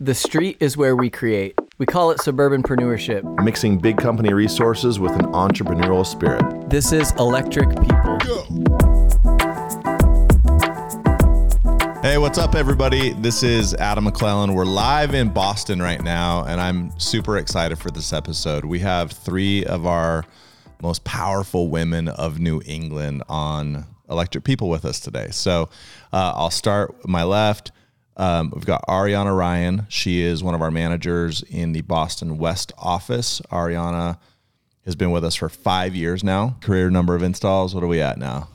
[0.00, 1.58] The street is where we create.
[1.78, 3.42] We call it suburbanpreneurship.
[3.42, 6.70] mixing big company resources with an entrepreneurial spirit.
[6.70, 8.18] This is Electric People.
[12.00, 13.12] Hey, what's up, everybody?
[13.14, 14.54] This is Adam McClellan.
[14.54, 18.64] We're live in Boston right now, and I'm super excited for this episode.
[18.64, 20.24] We have three of our
[20.80, 25.30] most powerful women of New England on Electric People with us today.
[25.32, 25.70] So
[26.12, 27.72] uh, I'll start my left.
[28.18, 29.86] Um, we've got Ariana Ryan.
[29.88, 33.40] She is one of our managers in the Boston West office.
[33.52, 34.18] Ariana
[34.84, 36.56] has been with us for five years now.
[36.60, 37.74] Career number of installs.
[37.74, 38.48] What are we at now?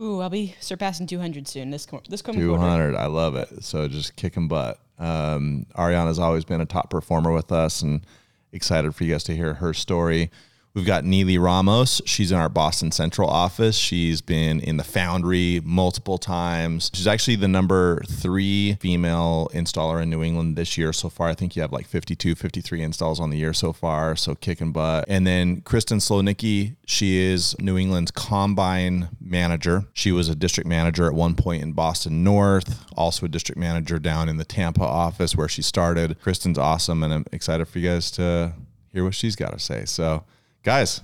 [0.00, 1.70] Ooh, I'll be surpassing 200 soon.
[1.70, 2.62] This this coming quarter.
[2.62, 2.94] 200.
[2.94, 3.64] I love it.
[3.64, 4.78] So just kicking butt.
[4.98, 8.06] Um, Ariana's always been a top performer with us and
[8.52, 10.30] excited for you guys to hear her story.
[10.78, 12.00] We've got Neely Ramos.
[12.04, 13.76] She's in our Boston Central office.
[13.76, 16.92] She's been in the Foundry multiple times.
[16.94, 21.26] She's actually the number three female installer in New England this year so far.
[21.26, 24.14] I think you have like 52, 53 installs on the year so far.
[24.14, 25.06] So kicking butt.
[25.08, 26.76] And then Kristen Slonicki.
[26.86, 29.84] She is New England's combine manager.
[29.94, 33.98] She was a district manager at one point in Boston North, also a district manager
[33.98, 36.20] down in the Tampa office where she started.
[36.20, 38.52] Kristen's awesome, and I'm excited for you guys to
[38.92, 39.84] hear what she's got to say.
[39.84, 40.22] So,
[40.62, 41.00] guys,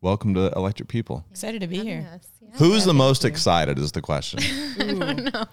[0.00, 1.24] welcome to Electric People.
[1.30, 2.06] Excited to be here.
[2.10, 2.48] Yes, yeah.
[2.54, 4.40] Who's the most excited is the question.
[4.80, 5.44] Ooh.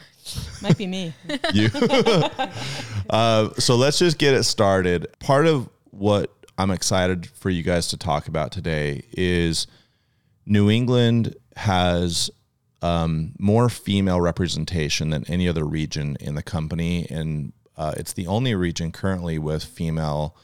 [0.62, 1.14] Might be me.
[1.54, 1.70] you.
[3.10, 5.08] uh, so let's just get it started.
[5.20, 9.68] Part of what I'm excited for you guys to talk about today is
[10.46, 12.30] New England has
[12.82, 18.28] um, more female representation than any other region in the company, and uh, it's the
[18.28, 20.36] only region currently with female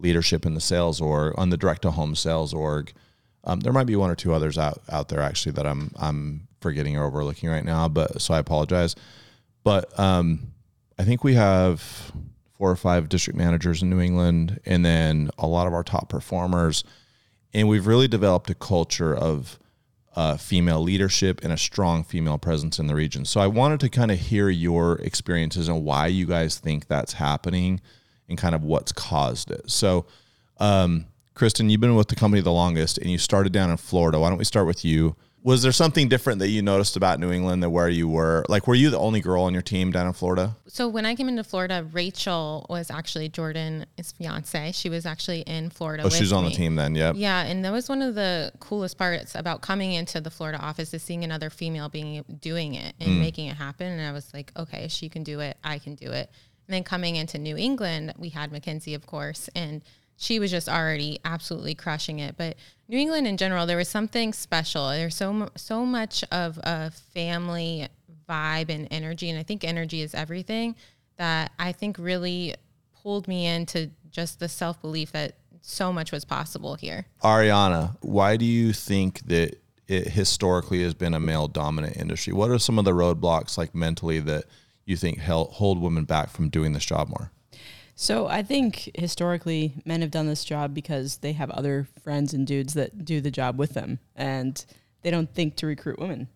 [0.00, 2.92] leadership in the sales org on the direct to home sales org.
[3.44, 6.48] Um, there might be one or two others out out there actually that I'm I'm
[6.60, 8.94] forgetting or overlooking right now, but so I apologize.
[9.64, 10.52] But um,
[10.98, 12.12] I think we have
[12.56, 16.08] four or five district managers in New England, and then a lot of our top
[16.10, 16.84] performers,
[17.54, 19.58] and we've really developed a culture of
[20.16, 23.24] uh, female leadership and a strong female presence in the region.
[23.24, 27.14] So I wanted to kind of hear your experiences and why you guys think that's
[27.14, 27.80] happening,
[28.30, 29.70] and kind of what's caused it.
[29.70, 30.06] So.
[30.58, 34.20] Um, Kristen, you've been with the company the longest and you started down in Florida.
[34.20, 35.16] Why don't we start with you?
[35.42, 38.44] Was there something different that you noticed about New England than where you were?
[38.46, 40.54] Like, were you the only girl on your team down in Florida?
[40.66, 43.86] So when I came into Florida, Rachel was actually Jordan's
[44.18, 44.72] fiance.
[44.72, 46.02] She was actually in Florida.
[46.02, 46.94] Oh, with she's on the team then.
[46.94, 47.14] Yep.
[47.16, 50.92] Yeah, and that was one of the coolest parts about coming into the Florida office
[50.92, 53.20] is seeing another female being doing it and Mm.
[53.20, 53.86] making it happen.
[53.86, 55.56] And I was like, okay, she can do it.
[55.64, 56.30] I can do it.
[56.70, 59.82] And then coming into New England, we had Mackenzie, of course, and
[60.16, 62.36] she was just already absolutely crushing it.
[62.38, 62.54] But
[62.86, 64.88] New England in general, there was something special.
[64.90, 67.88] There's so so much of a family
[68.28, 70.76] vibe and energy, and I think energy is everything.
[71.16, 72.54] That I think really
[73.02, 77.04] pulled me into just the self belief that so much was possible here.
[77.24, 82.32] Ariana, why do you think that it historically has been a male dominant industry?
[82.32, 84.44] What are some of the roadblocks, like mentally, that
[84.90, 87.30] you think hold women back from doing this job more?
[87.94, 92.46] So I think historically men have done this job because they have other friends and
[92.46, 94.64] dudes that do the job with them and
[95.02, 96.28] they don't think to recruit women.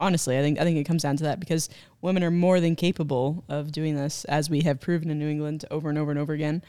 [0.00, 1.68] Honestly, I think I think it comes down to that because
[2.02, 5.64] women are more than capable of doing this, as we have proven in New England
[5.70, 6.62] over and over and over again.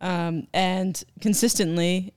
[0.00, 2.12] Um, and consistently,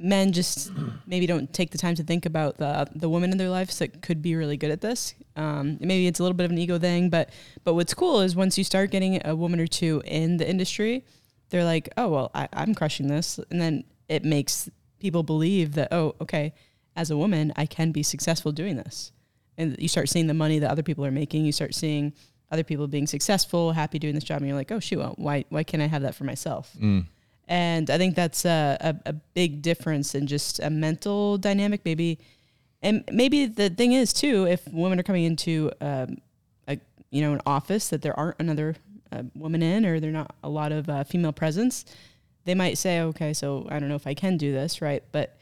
[0.00, 0.72] men just
[1.06, 4.02] maybe don't take the time to think about the the women in their lives that
[4.02, 5.14] could be really good at this.
[5.36, 7.30] Um, maybe it's a little bit of an ego thing, but
[7.64, 11.04] but what's cool is once you start getting a woman or two in the industry,
[11.50, 15.88] they're like, oh well, I, I'm crushing this, and then it makes people believe that
[15.92, 16.54] oh okay,
[16.96, 19.12] as a woman, I can be successful doing this,
[19.58, 21.44] and you start seeing the money that other people are making.
[21.44, 22.12] You start seeing
[22.50, 25.62] other people being successful, happy doing this job, and you're like, oh shoot, why why
[25.62, 26.74] can't I have that for myself?
[27.50, 32.20] And I think that's a, a, a big difference in just a mental dynamic, maybe.
[32.80, 36.18] And maybe the thing is too, if women are coming into um,
[36.68, 36.78] a
[37.10, 38.76] you know an office that there aren't another
[39.10, 41.84] uh, woman in, or there not a lot of uh, female presence,
[42.44, 45.02] they might say, okay, so I don't know if I can do this, right?
[45.10, 45.36] But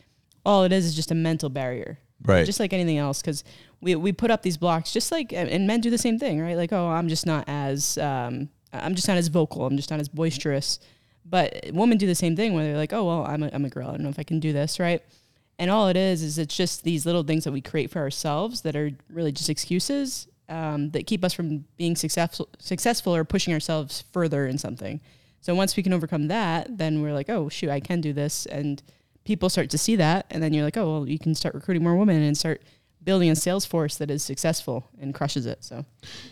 [0.46, 2.46] all it is is just a mental barrier, Right.
[2.46, 3.44] Just like anything else, because
[3.80, 6.56] we we put up these blocks, just like and men do the same thing, right?
[6.56, 10.00] Like, oh, I'm just not as um, I'm just not as vocal, I'm just not
[10.00, 10.80] as boisterous.
[11.28, 13.68] But women do the same thing where they're like, oh, well, I'm a, I'm a
[13.68, 13.88] girl.
[13.88, 15.02] I don't know if I can do this, right?
[15.58, 18.60] And all it is, is it's just these little things that we create for ourselves
[18.62, 23.52] that are really just excuses um, that keep us from being successful, successful or pushing
[23.52, 25.00] ourselves further in something.
[25.40, 28.46] So once we can overcome that, then we're like, oh, shoot, I can do this.
[28.46, 28.82] And
[29.24, 30.26] people start to see that.
[30.30, 32.62] And then you're like, oh, well, you can start recruiting more women and start
[33.02, 35.64] building a sales force that is successful and crushes it.
[35.64, 35.84] So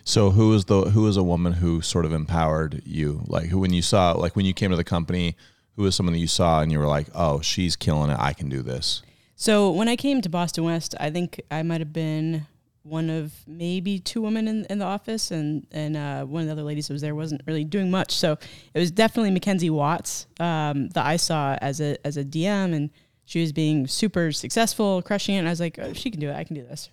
[0.05, 3.23] So who was the who was a woman who sort of empowered you?
[3.27, 5.37] Like who when you saw like when you came to the company,
[5.77, 8.19] who was someone that you saw and you were like, "Oh, she's killing it.
[8.19, 9.03] I can do this."
[9.37, 12.47] So when I came to Boston West, I think I might have been
[12.87, 16.53] one of maybe two women in, in the office, and and uh, one of the
[16.53, 18.13] other ladies that was there wasn't really doing much.
[18.13, 18.33] So
[18.75, 22.91] it was definitely Mackenzie Watts um, that I saw as a as a DM, and
[23.27, 25.39] she was being super successful, crushing it.
[25.39, 26.35] And I was like, oh, she can do it.
[26.35, 26.89] I can do this.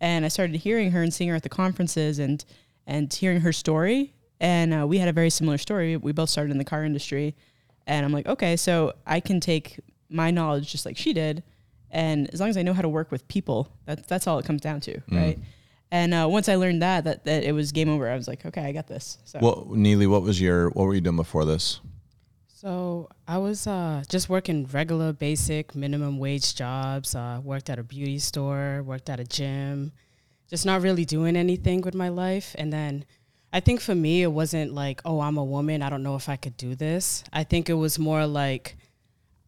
[0.00, 2.44] And I started hearing her and seeing her at the conferences, and
[2.86, 4.14] and hearing her story.
[4.38, 5.96] And uh, we had a very similar story.
[5.96, 7.34] We both started in the car industry,
[7.88, 11.42] and I'm like, okay, so I can take my knowledge just like she did
[11.90, 14.44] and as long as I know how to work with people, that's that's all it
[14.44, 15.38] comes down to, right?
[15.90, 18.08] And uh, once I learned that, that that it was game over.
[18.08, 19.18] I was like, okay, I got this.
[19.24, 21.80] So Well, Neely, what was your what were you doing before this?
[22.60, 27.14] So I was uh, just working regular, basic, minimum wage jobs.
[27.14, 29.92] Uh, worked at a beauty store, worked at a gym,
[30.50, 32.56] just not really doing anything with my life.
[32.58, 33.04] And then
[33.52, 35.82] I think for me, it wasn't like, oh, I'm a woman.
[35.82, 37.22] I don't know if I could do this.
[37.32, 38.76] I think it was more like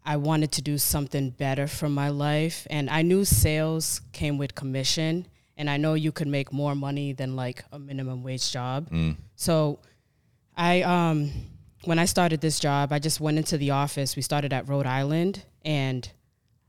[0.04, 2.64] I wanted to do something better for my life.
[2.70, 5.26] And I knew sales came with commission.
[5.56, 8.86] And I know you could make more money than like a minimum wage job.
[9.34, 9.80] So
[10.56, 11.32] I um
[11.84, 14.16] when I started this job, I just went into the office.
[14.16, 16.10] We started at Rhode Island and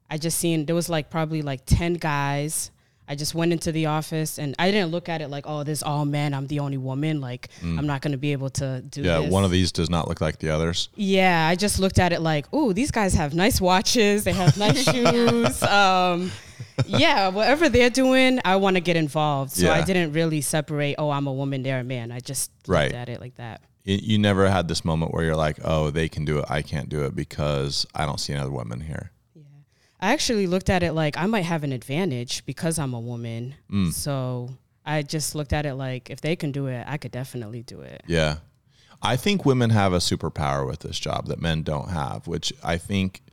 [0.10, 2.72] I just seen there was like probably like 10 guys.
[3.08, 5.84] I just went into the office and I didn't look at it like, oh, this
[5.84, 7.20] all men, I'm the only woman.
[7.20, 9.30] Like I'm not gonna be able to do Yeah, this.
[9.32, 10.88] one of these does not look like the others.
[10.96, 14.58] Yeah, I just looked at it like, ooh, these guys have nice watches, they have
[14.58, 15.62] nice shoes.
[15.64, 16.32] Um,
[16.86, 19.52] yeah, whatever they're doing, I want to get involved.
[19.52, 22.14] So I didn't really separate, oh, I'm a woman, they're a man.
[22.14, 22.84] I just Right.
[22.86, 23.62] looked at it like that.
[23.84, 26.46] You, you never had this moment where you're like, "Oh, they can do it.
[26.50, 29.44] I can't do it because I don't see another woman here." Yeah,
[30.00, 33.56] I actually looked at it like I might have an advantage because I'm a woman.
[33.92, 34.50] So
[34.86, 37.82] I just looked at it like if they can do it, I could definitely do
[37.82, 38.04] it.
[38.08, 38.38] Yeah.
[39.04, 42.78] I think women have a superpower with this job that men don't have, which I
[42.78, 43.24] think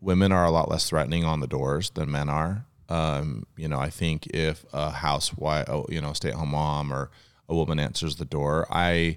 [0.00, 2.66] women are a lot less threatening on the doors than men are.
[2.90, 6.92] Um, you know, I think if a housewife, oh, you know, stay at home mom
[6.92, 7.10] or
[7.48, 9.16] a woman answers the door, I,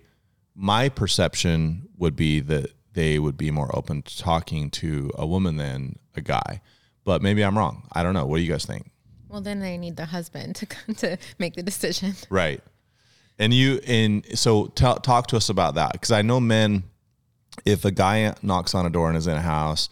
[0.58, 5.58] my perception would be that they would be more open to talking to a woman
[5.58, 6.62] than a guy.
[7.04, 7.88] But maybe I'm wrong.
[7.94, 8.26] I don't know.
[8.26, 8.90] What do you guys think?
[9.30, 12.16] Well, then they need the husband to come to make the decision.
[12.30, 12.62] Right.
[13.38, 16.84] And you and so t- talk to us about that because I know men.
[17.66, 19.90] If a guy knocks on a door and is in a house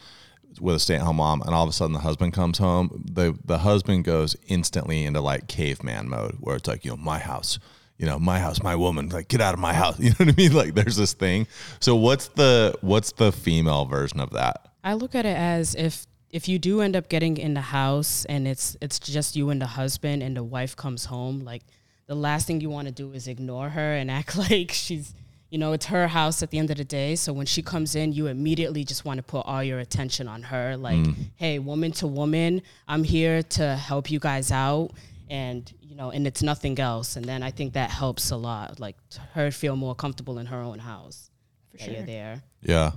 [0.59, 3.59] with a stay-at-home mom, and all of a sudden the husband comes home, the the
[3.59, 7.59] husband goes instantly into like caveman mode, where it's like, you know, my house,
[7.97, 9.99] you know, my house, my woman, like get out of my house.
[10.05, 10.53] You know what I mean?
[10.53, 11.47] Like there's this thing.
[11.79, 14.69] So what's the what's the female version of that?
[14.83, 18.25] I look at it as if if you do end up getting in the house
[18.25, 21.63] and it's it's just you and the husband and the wife comes home, like
[22.07, 25.13] the last thing you want to do is ignore her and act like she's
[25.51, 27.15] you know, it's her house at the end of the day.
[27.15, 30.41] So when she comes in, you immediately just want to put all your attention on
[30.43, 30.75] her.
[30.75, 31.15] Like, mm.
[31.35, 34.89] hey, woman to woman, I'm here to help you guys out.
[35.29, 37.15] And, you know, and it's nothing else.
[37.15, 38.79] And then I think that helps a lot.
[38.79, 41.29] Like to her feel more comfortable in her own house.
[41.71, 41.93] For sure.
[41.93, 42.43] You're there.
[42.61, 42.91] Yeah.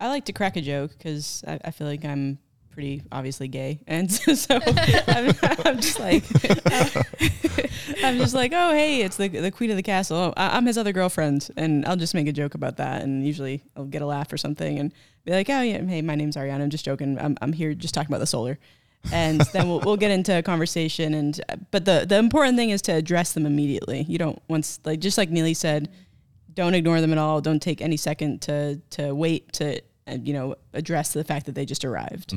[0.00, 2.38] I like to crack a joke because I, I feel like I'm
[2.78, 4.60] pretty obviously gay, and so, so
[5.08, 5.34] I'm,
[5.64, 6.22] I'm just like,
[8.04, 10.16] I'm just like, oh hey, it's the the queen of the castle.
[10.16, 13.26] Oh, I, I'm his other girlfriend, and I'll just make a joke about that, and
[13.26, 14.92] usually I'll get a laugh or something, and
[15.24, 16.62] be like, oh yeah, hey, my name's Ariana.
[16.62, 17.18] I'm just joking.
[17.18, 18.60] I'm I'm here just talking about the solar.
[19.12, 21.40] And then we'll, we'll get into a conversation and
[21.70, 25.16] but the the important thing is to address them immediately you don't once like just
[25.16, 25.88] like neely said
[26.58, 27.40] don't ignore them at all.
[27.40, 31.54] Don't take any second to to wait to uh, you know address the fact that
[31.54, 32.32] they just arrived.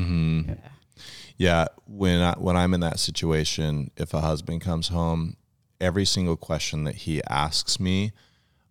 [1.38, 5.38] Yeah, when I, when I'm in that situation, if a husband comes home,
[5.80, 8.12] every single question that he asks me,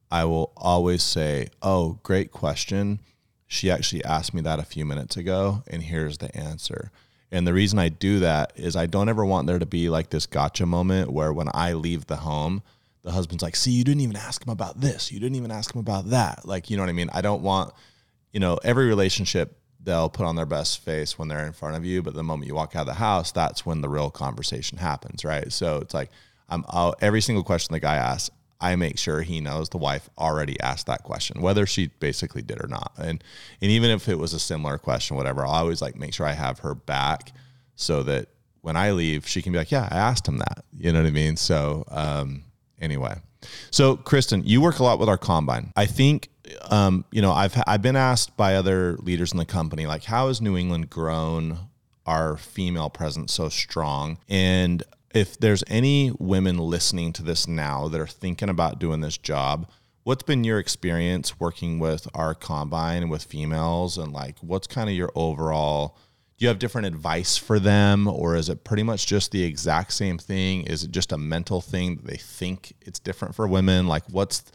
[0.09, 3.00] I will always say, "Oh, great question.
[3.49, 6.92] She actually asked me that a few minutes ago, and here's the answer."
[7.32, 10.10] And the reason I do that is I don't ever want there to be like
[10.10, 12.62] this gotcha moment where when I leave the home,
[13.02, 15.12] the husband's like, "See, you didn't even ask him about this.
[15.12, 17.10] You didn't even ask him about that." Like, you know what I mean?
[17.12, 17.72] I don't want,
[18.32, 21.84] you know, every relationship they'll put on their best face when they're in front of
[21.84, 24.78] you, but the moment you walk out of the house, that's when the real conversation
[24.78, 25.50] happens, right?
[25.52, 26.10] So it's like
[26.49, 28.30] I'm I'll, every single question the guy asks,
[28.61, 32.62] I make sure he knows the wife already asked that question, whether she basically did
[32.62, 32.93] or not.
[32.99, 33.23] And
[33.61, 36.33] and even if it was a similar question, whatever, I'll always like make sure I
[36.33, 37.33] have her back
[37.76, 38.29] so that
[38.61, 40.64] when I leave, she can be like, Yeah, I asked him that.
[40.76, 41.37] You know what I mean?
[41.37, 42.45] So um
[42.81, 43.17] anyway.
[43.71, 45.73] So Kristen, you work a lot with our combine.
[45.76, 46.29] I think
[46.71, 50.29] um, you know, I've I've been asked by other leaders in the company, like, how
[50.29, 51.59] has New England grown
[52.07, 54.19] our female presence so strong?
[54.29, 54.83] And
[55.14, 59.69] if there's any women listening to this now that are thinking about doing this job,
[60.05, 63.99] what's been your experience working with our combine and with females?
[63.99, 65.97] And like what's kind of your overall
[66.40, 68.09] do you have different advice for them?
[68.09, 70.62] Or is it pretty much just the exact same thing?
[70.62, 73.87] Is it just a mental thing that they think it's different for women?
[73.87, 74.50] Like what's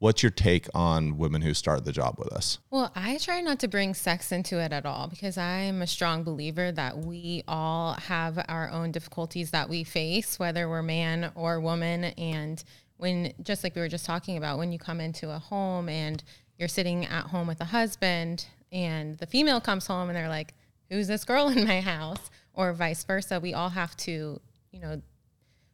[0.00, 3.60] what's your take on women who start the job with us Well, I try not
[3.60, 7.92] to bring sex into it at all because I'm a strong believer that we all
[7.94, 12.04] have our own difficulties that we face, whether we're man or woman.
[12.04, 12.62] And
[12.96, 16.22] when, just like we were just talking about, when you come into a home and
[16.58, 20.54] you're sitting at home with a husband and the female comes home and they're like,
[20.88, 22.30] who's this girl in my house?
[22.52, 23.38] Or vice versa.
[23.40, 24.40] We all have to,
[24.72, 25.00] you know,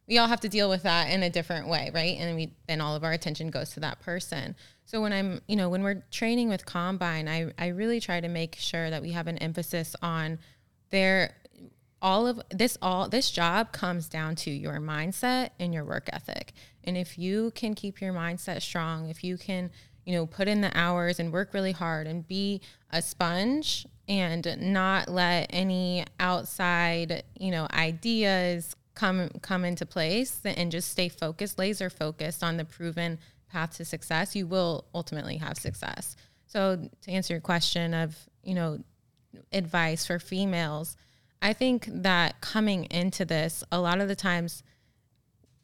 [0.07, 2.17] we all have to deal with that in a different way, right?
[2.17, 4.55] And we then all of our attention goes to that person.
[4.85, 8.29] So when I'm, you know, when we're training with Combine, I, I really try to
[8.29, 10.39] make sure that we have an emphasis on
[10.91, 11.35] their
[12.01, 16.53] all of this all this job comes down to your mindset and your work ethic.
[16.83, 19.71] And if you can keep your mindset strong, if you can,
[20.05, 22.61] you know, put in the hours and work really hard and be
[22.91, 30.71] a sponge and not let any outside, you know, ideas come come into place and
[30.71, 35.57] just stay focused, laser focused on the proven path to success, you will ultimately have
[35.57, 36.15] success.
[36.47, 38.79] So to answer your question of, you know,
[39.53, 40.97] advice for females,
[41.41, 44.63] I think that coming into this, a lot of the times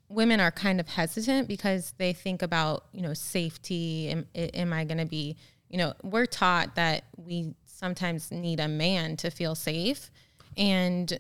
[0.10, 4.10] women are kind of hesitant because they think about, you know, safety.
[4.10, 5.38] Am, am I going to be,
[5.70, 10.12] you know, we're taught that we sometimes need a man to feel safe.
[10.56, 11.20] And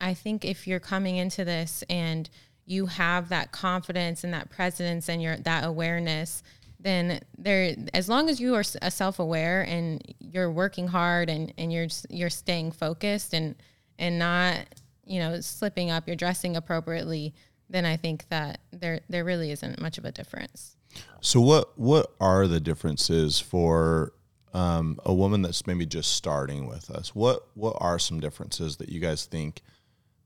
[0.00, 2.28] I think if you're coming into this and
[2.66, 6.42] you have that confidence and that presence and your that awareness,
[6.80, 11.88] then there, as long as you are self-aware and you're working hard and, and you're
[12.10, 13.54] you're staying focused and
[13.98, 14.66] and not
[15.04, 17.34] you know slipping up, you're dressing appropriately,
[17.70, 20.76] then I think that there there really isn't much of a difference.
[21.20, 24.12] So what what are the differences for
[24.54, 27.14] um, a woman that's maybe just starting with us?
[27.14, 29.60] What what are some differences that you guys think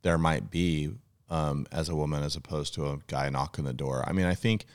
[0.02, 0.90] there might be
[1.30, 4.04] um, as a woman as opposed to a guy knocking the door?
[4.06, 4.66] I mean, I think,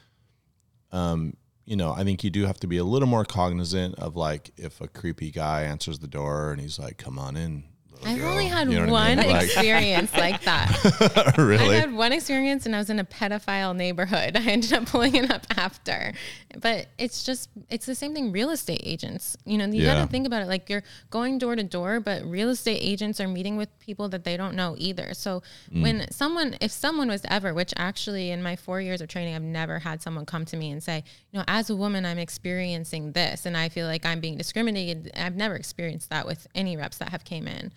[0.92, 4.16] um, you know, I think you do have to be a little more cognizant of
[4.16, 7.64] like if a creepy guy answers the door and he's like, "Come on in."
[8.06, 9.28] I've girl." only had You know what I one mean?
[9.36, 11.34] Like- experience like that.
[11.38, 11.76] really?
[11.76, 14.36] I had one experience and I was in a pedophile neighborhood.
[14.38, 16.14] I ended up pulling it up after.
[16.60, 19.36] But it's just, it's the same thing real estate agents.
[19.46, 22.24] You know, you got to think about it like you're going door to door, but
[22.26, 25.14] real estate agents are meeting with people that they don't know either.
[25.14, 25.42] So
[25.72, 25.82] Mm.
[25.82, 29.42] when someone, if someone was ever, which actually in my four years of training, I've
[29.42, 33.14] never had someone come to me and say, you know, as a woman, I'm experiencing
[33.14, 35.12] this and I feel like I'm being discriminated.
[35.16, 37.72] I've never experienced that with any reps that have came in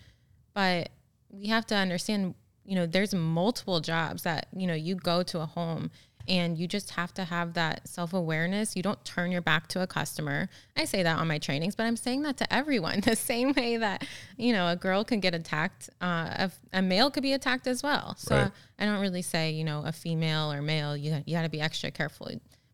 [0.57, 0.89] but
[1.29, 2.33] we have to understand
[2.65, 5.91] you know there's multiple jobs that you know you go to a home
[6.27, 8.75] and you just have to have that self-awareness.
[8.75, 10.49] You don't turn your back to a customer.
[10.75, 13.01] I say that on my trainings but i'm saying that to everyone.
[13.11, 17.11] The same way that you know a girl can get attacked uh, a, a male
[17.11, 18.15] could be attacked as well.
[18.17, 18.51] So Right.
[18.79, 21.61] i don't really say you know a female or male you, you got to be
[21.61, 22.29] extra careful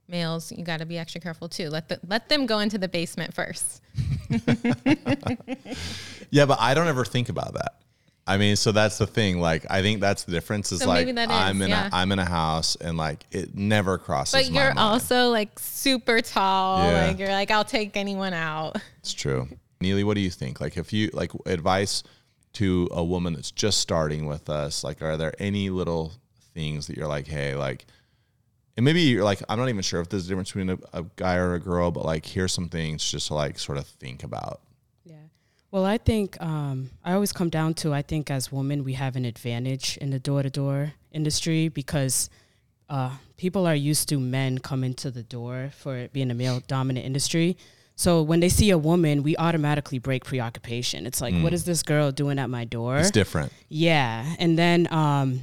[0.08, 2.88] males you got to be extra careful too let the, let them go into the
[2.88, 3.82] basement first
[6.34, 7.76] Yeah, but I don't ever think about that.
[8.26, 9.40] I mean, so that's the thing.
[9.40, 10.72] Like, I think that's the difference.
[10.72, 11.90] Is So like maybe that is, I'm in yeah.
[11.92, 14.34] a I'm in a house and like it never crosses.
[14.34, 16.90] But you're also like super tall.
[16.90, 17.08] Yeah.
[17.08, 18.78] Like you're like, I'll take anyone out.
[19.00, 19.48] It's true.
[19.80, 20.60] Neely, what do you think?
[20.60, 22.02] Like, if you like advice
[22.54, 26.14] to a woman that's just starting with us, like, are there any little
[26.56, 27.86] things that you're like, hey, like,
[28.76, 31.06] and maybe you're like, I'm not even sure if there's a difference between a, a
[31.16, 34.24] guy or a girl, but like, here's some things just to like sort of think
[34.24, 34.62] about.
[35.04, 35.16] Yeah.
[35.70, 39.16] Well, I think um, I always come down to I think as women we have
[39.16, 42.30] an advantage in the door to door industry because
[42.90, 46.62] uh, people are used to men coming to the door for it being a male
[46.68, 47.58] dominant industry.
[47.96, 51.06] So when they see a woman, we automatically break preoccupation.
[51.06, 52.98] It's like, what is this girl doing at my door?
[52.98, 53.54] It's different.
[53.70, 54.36] Yeah.
[54.40, 55.42] And then um,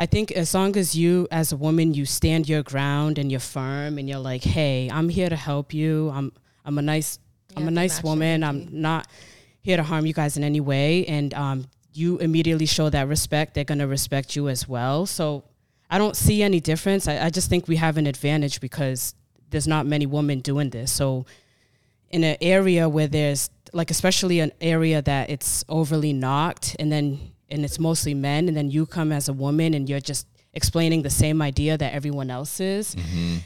[0.00, 3.38] I think as long as you, as a woman, you stand your ground and you're
[3.38, 6.10] firm and you're like, hey, I'm here to help you.
[6.14, 6.32] I'm
[6.64, 7.18] I'm a nice
[7.54, 8.42] I'm a nice woman.
[8.42, 9.08] I'm not
[9.60, 11.04] here to harm you guys in any way.
[11.04, 15.04] And um, you immediately show that respect, they're gonna respect you as well.
[15.04, 15.44] So
[15.90, 17.06] I don't see any difference.
[17.06, 19.14] I, I just think we have an advantage because
[19.50, 20.90] there's not many women doing this.
[20.90, 21.26] So
[22.08, 27.32] in an area where there's like especially an area that it's overly knocked and then
[27.50, 31.02] and it's mostly men and then you come as a woman and you're just explaining
[31.02, 32.96] the same idea that everyone else is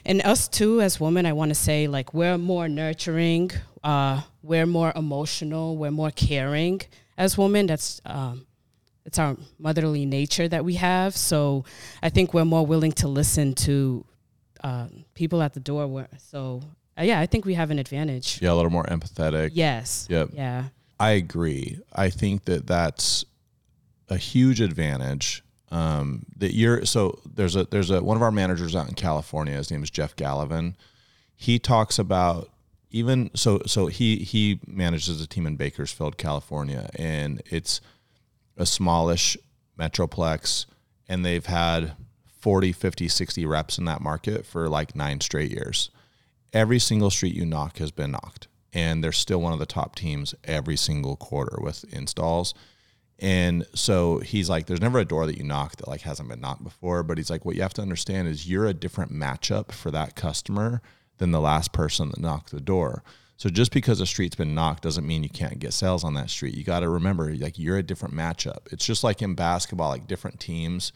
[0.07, 3.51] and us too as women i want to say like we're more nurturing
[3.83, 6.81] uh, we're more emotional we're more caring
[7.19, 8.47] as women that's um,
[9.05, 11.17] it's our motherly nature that we have.
[11.17, 11.65] So
[12.03, 14.05] I think we're more willing to listen to
[14.63, 15.87] uh, people at the door.
[15.87, 16.63] Where, so
[16.99, 18.41] uh, yeah, I think we have an advantage.
[18.41, 19.51] Yeah, a little more empathetic.
[19.53, 20.07] Yes.
[20.11, 20.31] Yep.
[20.33, 20.65] Yeah.
[20.99, 21.79] I agree.
[21.93, 23.25] I think that that's
[24.09, 25.43] a huge advantage.
[25.71, 29.55] Um, that you're so there's a there's a one of our managers out in California.
[29.55, 30.77] His name is Jeff Gallivan.
[31.35, 32.51] He talks about
[32.91, 37.81] even so so he he manages a team in Bakersfield, California, and it's
[38.57, 39.37] a smallish
[39.79, 40.67] metroplex,
[41.09, 41.97] and they've had
[42.41, 45.91] 40, 50, 60 reps in that market for like nine straight years.
[46.53, 49.95] Every single street you knock has been knocked and they're still one of the top
[49.95, 52.53] teams every single quarter with installs.
[53.25, 56.43] And so he's like, there's never a door that you knock that like hasn't been
[56.43, 57.03] knocked before.
[57.03, 60.15] But he's like, what you have to understand is you're a different matchup for that
[60.15, 60.83] customer
[61.17, 63.03] than the last person that knocked the door.
[63.39, 66.29] So just because a street's been knocked doesn't mean you can't get sales on that
[66.29, 66.55] street.
[66.55, 68.71] You got to remember, like you're a different matchup.
[68.71, 70.93] It's just like in basketball, like different teams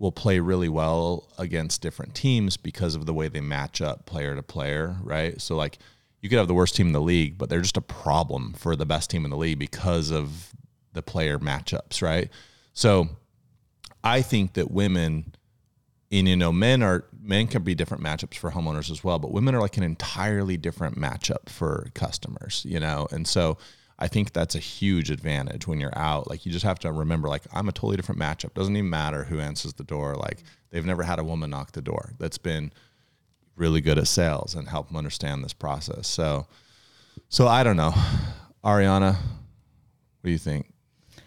[0.00, 4.34] will play really well against different teams because of the way they match up player
[4.34, 5.40] to player, right?
[5.40, 5.78] So like
[6.20, 8.74] you could have the worst team in the league, but they're just a problem for
[8.74, 10.52] the best team in the league because of
[10.96, 12.28] the player matchups, right?
[12.72, 13.08] So
[14.02, 15.36] I think that women
[16.10, 19.32] and you know men are men can be different matchups for homeowners as well but
[19.32, 23.06] women are like an entirely different matchup for customers you know?
[23.10, 23.58] And so
[23.98, 26.28] i think that's a huge advantage when you're out.
[26.28, 28.54] Like you just have to remember like i'm a totally different matchup.
[28.54, 30.14] Doesn't even matter who answers the door.
[30.14, 32.12] Like they've never had a woman knock the door.
[32.18, 32.72] That's been
[33.56, 36.06] really good at sales and help them understand this process.
[36.06, 36.46] So
[37.28, 37.94] so i don't know.
[38.64, 40.72] Ariana what do you think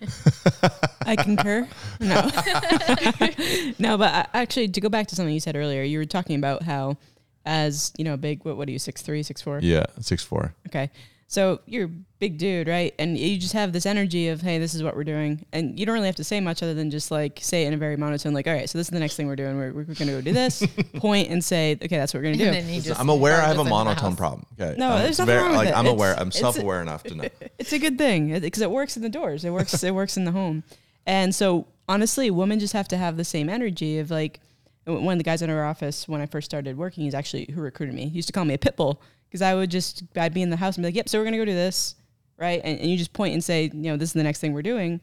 [1.06, 1.68] I concur.
[2.00, 2.16] No,
[3.80, 6.36] no, but I- actually, to go back to something you said earlier, you were talking
[6.38, 6.98] about how,
[7.46, 8.44] as you know, big.
[8.46, 8.80] What, what are you?
[8.80, 9.60] Six three, six four.
[9.62, 10.90] yeah six four Okay.
[11.32, 12.92] So you're a big dude, right?
[12.98, 15.46] And you just have this energy of, hey, this is what we're doing.
[15.54, 17.76] And you don't really have to say much other than just like say it in
[17.76, 19.56] a very monotone, like, all right, so this is the next thing we're doing.
[19.56, 22.40] We're, we're going to go do this, point and say, okay, that's what we're going
[22.40, 22.52] to do.
[22.52, 24.46] then just I'm aware I have a barges into the monotone problem.
[24.60, 24.76] Okay.
[24.80, 25.78] No, Um, there's it's nothing wrong with like, it.
[25.78, 26.16] I'm aware.
[26.20, 27.30] I'm self-aware enough to know.
[27.60, 29.46] it's a good thing because it works in the doors.
[29.46, 29.84] It works.
[29.84, 30.64] it works in the home.
[31.06, 34.40] And so honestly, women just have to have the same energy of like
[34.86, 37.04] one of the guys in our office when I first started working.
[37.04, 38.10] He's actually who recruited me.
[38.10, 39.00] He used to call me a pit bull
[39.30, 41.26] because I would just I'd be in the house and be like, "Yep, so we're
[41.26, 41.96] gonna go do this."
[42.38, 44.54] Right, and, and you just point and say, you know, this is the next thing
[44.54, 45.02] we're doing,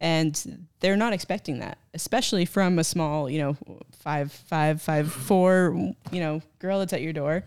[0.00, 3.56] and they're not expecting that, especially from a small, you know,
[4.00, 7.44] five, five, five, four, you know, girl that's at your door,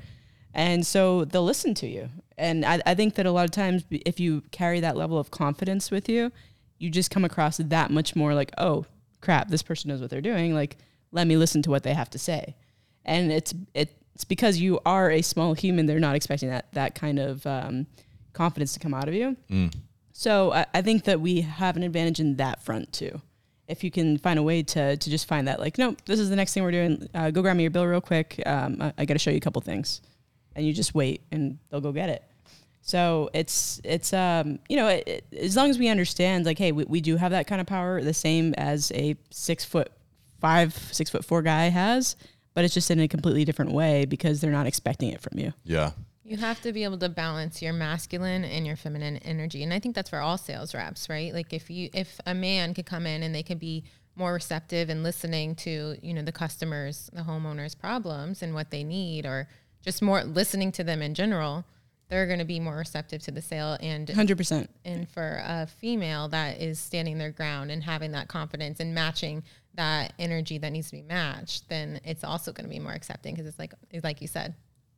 [0.54, 2.10] and so they'll listen to you.
[2.38, 5.32] And I, I think that a lot of times, if you carry that level of
[5.32, 6.32] confidence with you,
[6.78, 8.86] you just come across that much more like, oh
[9.22, 10.54] crap, this person knows what they're doing.
[10.54, 10.78] Like,
[11.12, 12.56] let me listen to what they have to say.
[13.04, 15.86] And it's it's it's because you are a small human.
[15.86, 17.86] They're not expecting that that kind of um,
[18.34, 19.36] confidence to come out of you.
[20.13, 23.21] So I, I think that we have an advantage in that front too.
[23.67, 26.30] If you can find a way to to just find that, like, no, this is
[26.30, 27.10] the next thing we're doing.
[27.13, 28.41] Uh, go grab me your bill real quick.
[28.45, 30.01] Um, I, I got to show you a couple things,
[30.56, 32.23] and you just wait, and they'll go get it.
[32.84, 36.71] So it's it's um you know it, it- as long as we understand like hey
[36.71, 39.91] we, we do have that kind of power the same as a six foot
[40.39, 42.15] five six foot four guy has,
[42.56, 45.54] but it's just in a completely different way because they're not expecting it from you.
[45.63, 45.91] Yeah.
[46.24, 49.62] You have to be able to balance your masculine and your feminine energy.
[49.62, 51.32] And I think that's for all sales reps, right?
[51.32, 53.84] Like if you if a man could come in and they could be
[54.15, 58.84] more receptive and listening to, you know, the customers, the homeowners' problems and what they
[58.84, 59.48] need or
[59.84, 61.63] just more listening to them in general,
[62.08, 64.70] they're going to be more receptive to the sale and Hundred percent.
[64.84, 69.44] and for a female that is standing their ground and having that confidence and matching
[69.76, 73.34] that energy that needs to be matched, then it's also going to be more accepting
[73.36, 74.56] because it's like it's like you said,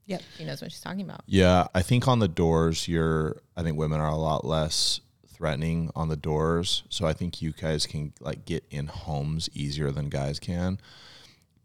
[0.07, 0.21] Yep.
[0.37, 1.21] she knows what she's talking about.
[1.25, 1.67] Yeah.
[1.75, 6.07] I think on the doors, you're, I think women are a lot less threatening on
[6.07, 6.83] the doors.
[6.89, 10.79] So I think you guys can like get in homes easier than guys can.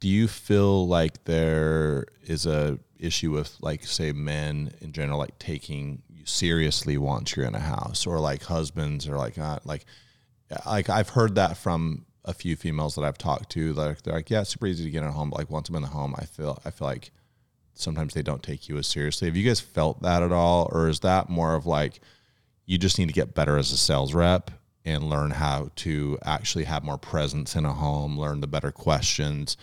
[0.00, 5.38] Do you feel like there is a issue with like say men in general like
[5.38, 9.84] taking you seriously once you're in a house or like husbands or like uh, like
[10.66, 14.30] like I've heard that from a few females that I've talked to like they're like
[14.30, 15.88] yeah it's super easy to get in a home but like once I'm in the
[15.88, 17.10] home I feel I feel like
[17.74, 19.28] sometimes they don't take you as seriously.
[19.28, 22.00] Have you guys felt that at all, or is that more of like
[22.66, 24.50] you just need to get better as a sales rep
[24.84, 29.56] and learn how to actually have more presence in a home, learn the better questions,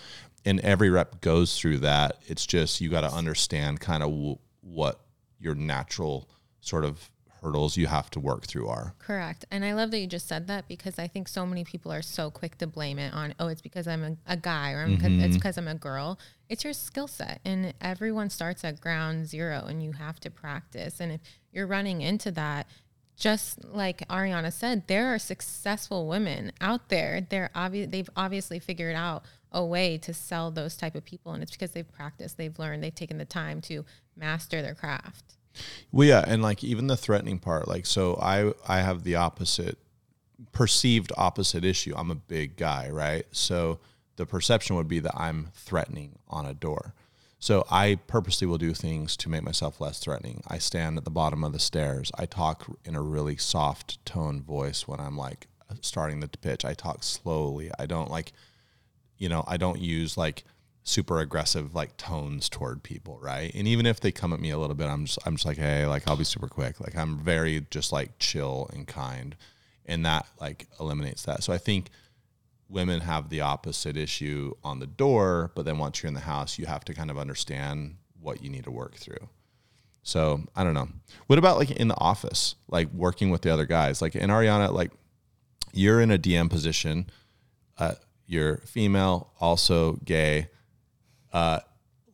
[0.46, 2.18] and every rep goes through that.
[2.28, 5.00] It's just you got to understand kind of w- what
[5.40, 6.30] your natural
[6.62, 7.10] sort of
[7.42, 8.94] hurdles you have to work through are.
[9.00, 9.46] Correct.
[9.52, 12.02] And I love that you just said that because I think so many people are
[12.02, 14.98] so quick to blame it on, oh, it's because I'm a, a guy or I'm
[14.98, 15.22] Mm-hmm.
[15.22, 16.20] it's because I'm a girl.
[16.50, 17.40] It's your skill set.
[17.46, 21.00] And everyone starts at ground zero and you have to practice.
[21.00, 21.22] And if
[21.52, 22.68] you're running into that,
[23.16, 27.26] just like Ariana said, there are successful women out there.
[27.30, 27.92] They're obvious.
[27.92, 31.72] They've obviously figured out a way to sell those type of people, and it's because
[31.72, 33.84] they've practiced, they've learned, they've taken the time to
[34.16, 35.36] master their craft.
[35.92, 39.78] Well, yeah, and like even the threatening part, like so I I have the opposite
[40.52, 41.94] perceived opposite issue.
[41.96, 43.26] I'm a big guy, right?
[43.32, 43.80] So
[44.16, 46.94] the perception would be that I'm threatening on a door.
[47.42, 50.44] So I purposely will do things to make myself less threatening.
[50.48, 52.12] I stand at the bottom of the stairs.
[52.18, 55.48] I talk in a really soft tone voice when I'm like
[55.82, 56.66] starting the pitch.
[56.66, 57.72] I talk slowly.
[57.80, 58.34] I don't like
[59.20, 60.44] you know, I don't use like
[60.84, 63.52] super aggressive like tones toward people, right?
[63.54, 65.58] And even if they come at me a little bit, I'm just I'm just like,
[65.58, 66.80] hey, like I'll be super quick.
[66.80, 69.36] Like I'm very just like chill and kind.
[69.86, 71.44] And that like eliminates that.
[71.44, 71.90] So I think
[72.70, 76.60] women have the opposite issue on the door, but then once you're in the house,
[76.60, 79.30] you have to kind of understand what you need to work through.
[80.04, 80.90] So I don't know.
[81.28, 84.02] What about like in the office, like working with the other guys?
[84.02, 84.92] Like in Ariana, like
[85.74, 87.10] you're in a DM position.
[87.78, 87.96] Uh,
[88.28, 90.50] you're female, also gay.
[91.32, 91.60] Uh,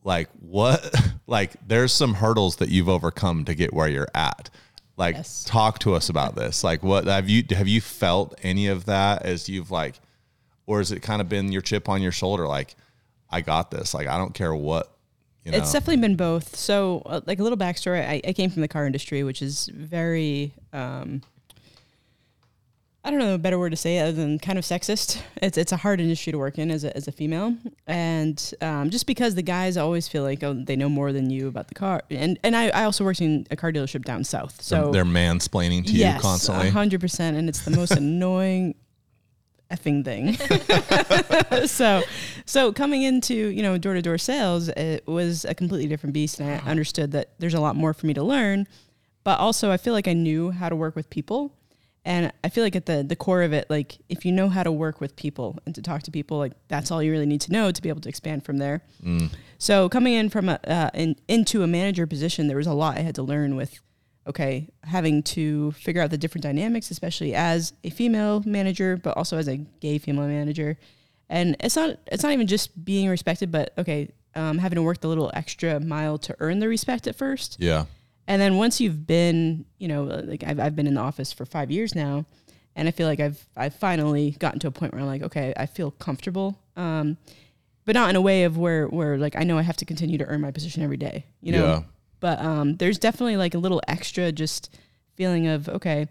[0.04, 0.94] like what?
[1.26, 4.50] like there's some hurdles that you've overcome to get where you're at.
[4.96, 5.44] Like Yes.
[5.44, 6.64] talk to us about this.
[6.64, 10.00] Like what have you have you felt any of that as you've like,
[10.66, 12.46] or has it kind of been your chip on your shoulder?
[12.46, 12.76] Like
[13.30, 13.92] I got this.
[13.94, 14.92] Like I don't care what.
[15.44, 15.58] You know.
[15.58, 16.56] It's definitely been both.
[16.56, 19.70] So, uh, like a little backstory, I, I came from the car industry, which is
[19.72, 21.22] very, um,
[23.06, 25.22] I don't know a better word to say it other than kind of sexist.
[25.36, 28.90] It's it's a hard industry to work in as a, as a female, and um,
[28.90, 31.76] just because the guys always feel like oh they know more than you about the
[31.76, 35.04] car, and and I, I also worked in a car dealership down south, so they're
[35.04, 36.68] mansplaining to you yes, constantly.
[36.70, 38.74] hundred percent, and it's the most annoying
[39.70, 40.34] effing thing.
[41.68, 42.02] so,
[42.44, 46.40] so coming into you know door to door sales, it was a completely different beast,
[46.40, 48.66] and I understood that there's a lot more for me to learn.
[49.22, 51.52] But also, I feel like I knew how to work with people,
[52.06, 54.62] and I feel like at the the core of it, like if you know how
[54.62, 57.40] to work with people and to talk to people, like that's all you really need
[57.42, 58.80] to know to be able to expand from there.
[59.58, 62.96] So coming in from a uh, in, into a manager position, there was a lot
[62.96, 63.80] I had to learn with.
[64.28, 69.38] Okay, having to figure out the different dynamics, especially as a female manager, but also
[69.38, 70.78] as a gay female manager,
[71.28, 75.00] and it's not it's not even just being respected, but okay, um, having to work
[75.00, 77.84] the little extra mile to earn the respect at first, yeah.
[78.26, 81.44] And then once you've been, you know, like I've, I've been in the office for
[81.46, 82.24] five years now,
[82.74, 85.52] and I feel like I've I've finally gotten to a point where I'm like, okay,
[85.56, 87.16] I feel comfortable, um,
[87.84, 90.18] but not in a way of where where like I know I have to continue
[90.18, 91.64] to earn my position every day, you know.
[91.66, 91.82] Yeah.
[92.20, 94.74] But um, there's definitely like a little extra just
[95.16, 96.08] feeling of okay,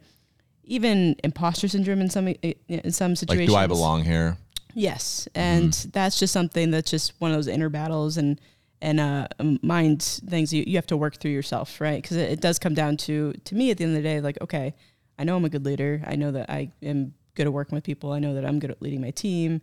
[0.63, 3.49] even imposter syndrome in some in some Like, situations.
[3.51, 4.37] do I belong here?
[4.73, 8.39] Yes, and that's just something that's just one of those inner battles and
[8.85, 9.27] and uh,
[9.63, 11.99] mind things you, you have to work through yourself, right?
[11.99, 14.21] Because it, it does come down to to me at the end of the day,
[14.21, 14.75] like okay,
[15.17, 16.03] I know I'm a good leader.
[16.05, 18.11] I know that I am good at working with people.
[18.13, 19.61] I know that I'm good at leading my team.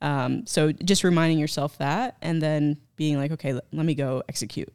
[0.00, 4.22] Um, so just reminding yourself that, and then being like, okay, let, let me go
[4.28, 4.72] execute.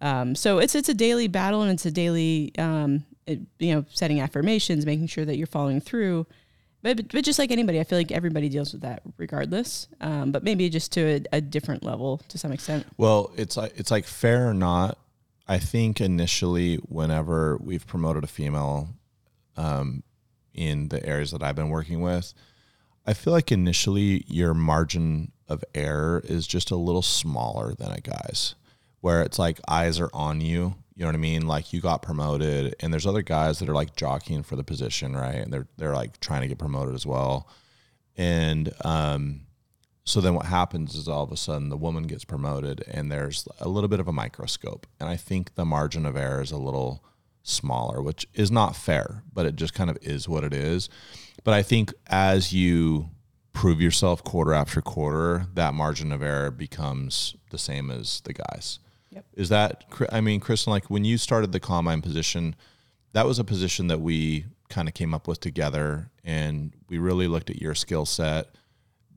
[0.00, 3.84] Um, so it's it's a daily battle, and it's a daily, um, it, you know,
[3.90, 6.26] setting affirmations, making sure that you're following through.
[6.84, 9.88] But, but, just like anybody, I feel like everybody deals with that regardless.
[10.02, 12.86] Um, but maybe just to a, a different level to some extent.
[12.98, 14.98] Well, it's like it's like fair or not.
[15.48, 18.90] I think initially, whenever we've promoted a female,
[19.56, 20.02] um,
[20.52, 22.32] in the areas that I've been working with,
[23.06, 28.00] I feel like initially your margin of error is just a little smaller than a
[28.00, 28.54] guy's,
[29.00, 30.76] where it's like eyes are on you.
[30.96, 31.46] You know what I mean?
[31.46, 35.16] Like you got promoted, and there's other guys that are like jockeying for the position,
[35.16, 35.36] right?
[35.36, 37.48] And they're they're like trying to get promoted as well.
[38.16, 39.40] And um,
[40.04, 43.48] so then what happens is all of a sudden the woman gets promoted, and there's
[43.60, 46.58] a little bit of a microscope, and I think the margin of error is a
[46.58, 47.04] little
[47.42, 50.88] smaller, which is not fair, but it just kind of is what it is.
[51.42, 53.10] But I think as you
[53.52, 58.78] prove yourself quarter after quarter, that margin of error becomes the same as the guys.
[59.14, 59.24] Yep.
[59.34, 62.56] Is that, I mean, Kristen, like when you started the combine position,
[63.12, 67.28] that was a position that we kind of came up with together and we really
[67.28, 68.48] looked at your skill set.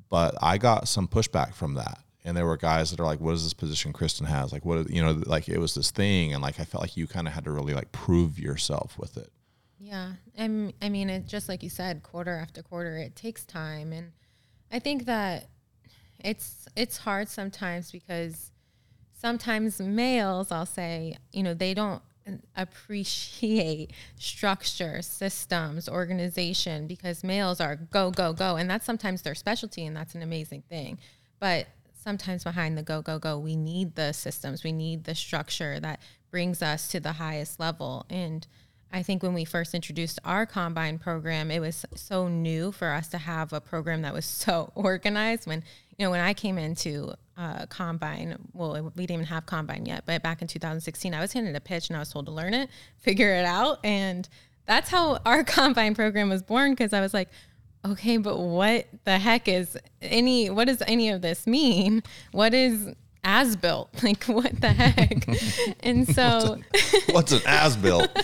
[0.10, 2.00] But I got some pushback from that.
[2.24, 4.52] And there were guys that are like, what is this position Kristen has?
[4.52, 6.34] Like, what, you know, like it was this thing.
[6.34, 9.18] And like, I felt like you kind of had to really like prove yourself with
[9.18, 9.32] it.
[9.80, 10.14] Yeah.
[10.36, 13.94] And I mean, it just like you said, quarter after quarter, it takes time.
[13.94, 14.12] And
[14.72, 15.48] I think that
[16.20, 18.52] it's, it's hard sometimes because
[19.18, 22.02] sometimes males, I'll say, you know, they don't
[22.56, 28.56] appreciate structure, systems, organization because males are go, go, go.
[28.58, 31.00] And that's sometimes their specialty and that's an amazing thing.
[31.40, 35.80] But sometimes behind the go, go, go, we need the systems, we need the structure
[35.80, 36.02] that
[36.32, 38.06] brings us to the highest level.
[38.10, 38.46] And
[38.92, 43.08] I think when we first introduced our combine program, it was so new for us
[43.10, 45.48] to have a program that was so organized.
[45.48, 45.64] When
[45.98, 50.04] you know, when I came into uh, combine, well, we didn't even have combine yet,
[50.06, 52.54] but back in 2016, I was handed a pitch and I was told to learn
[52.54, 54.28] it, figure it out, and
[54.66, 56.72] that's how our combine program was born.
[56.72, 57.30] Because I was like,
[57.86, 60.50] okay, but what the heck is any?
[60.50, 62.04] What does any of this mean?
[62.32, 63.90] What is as built.
[64.08, 65.28] Like what the heck?
[65.84, 66.60] and so
[67.10, 68.10] What's an as built?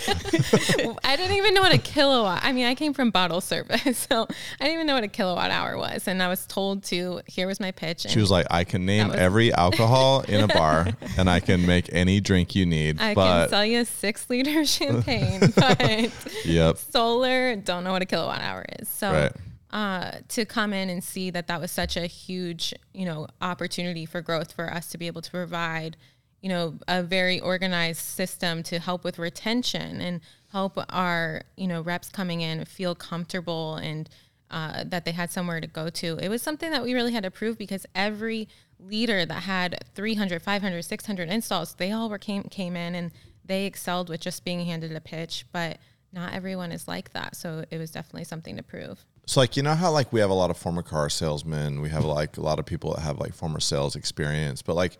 [1.04, 2.42] I didn't even know what a kilowatt.
[2.44, 4.28] I mean, I came from bottle service, so
[4.60, 6.08] I didn't even know what a kilowatt hour was.
[6.08, 8.02] And I was told to here was my pitch.
[8.08, 11.66] She was like, I can name was- every alcohol in a bar and I can
[11.66, 13.02] make any drink you need.
[13.02, 16.12] I but can sell you a six liter champagne, but
[16.46, 16.78] yep.
[16.78, 18.88] solar don't know what a kilowatt hour is.
[18.88, 19.32] So Right.
[19.74, 24.06] Uh, to come in and see that that was such a huge, you know, opportunity
[24.06, 25.98] for growth for us to be able to provide,
[26.42, 31.82] you know, a very organized system to help with retention and help our, you know,
[31.82, 34.12] reps coming in feel comfortable and
[34.52, 36.20] uh, that they had somewhere to go to.
[36.22, 38.48] It was something that we really had to prove because every
[38.80, 43.12] leader that had 300, 500, 600 installs, they all were came came in and
[43.44, 45.80] they excelled with just being handed a pitch, but
[46.12, 47.36] not everyone is like that.
[47.36, 49.04] So it was definitely something to prove.
[49.26, 51.90] So like you know how like we have a lot of former car salesmen, we
[51.90, 54.98] have like a lot of people that have like former sales experience, but like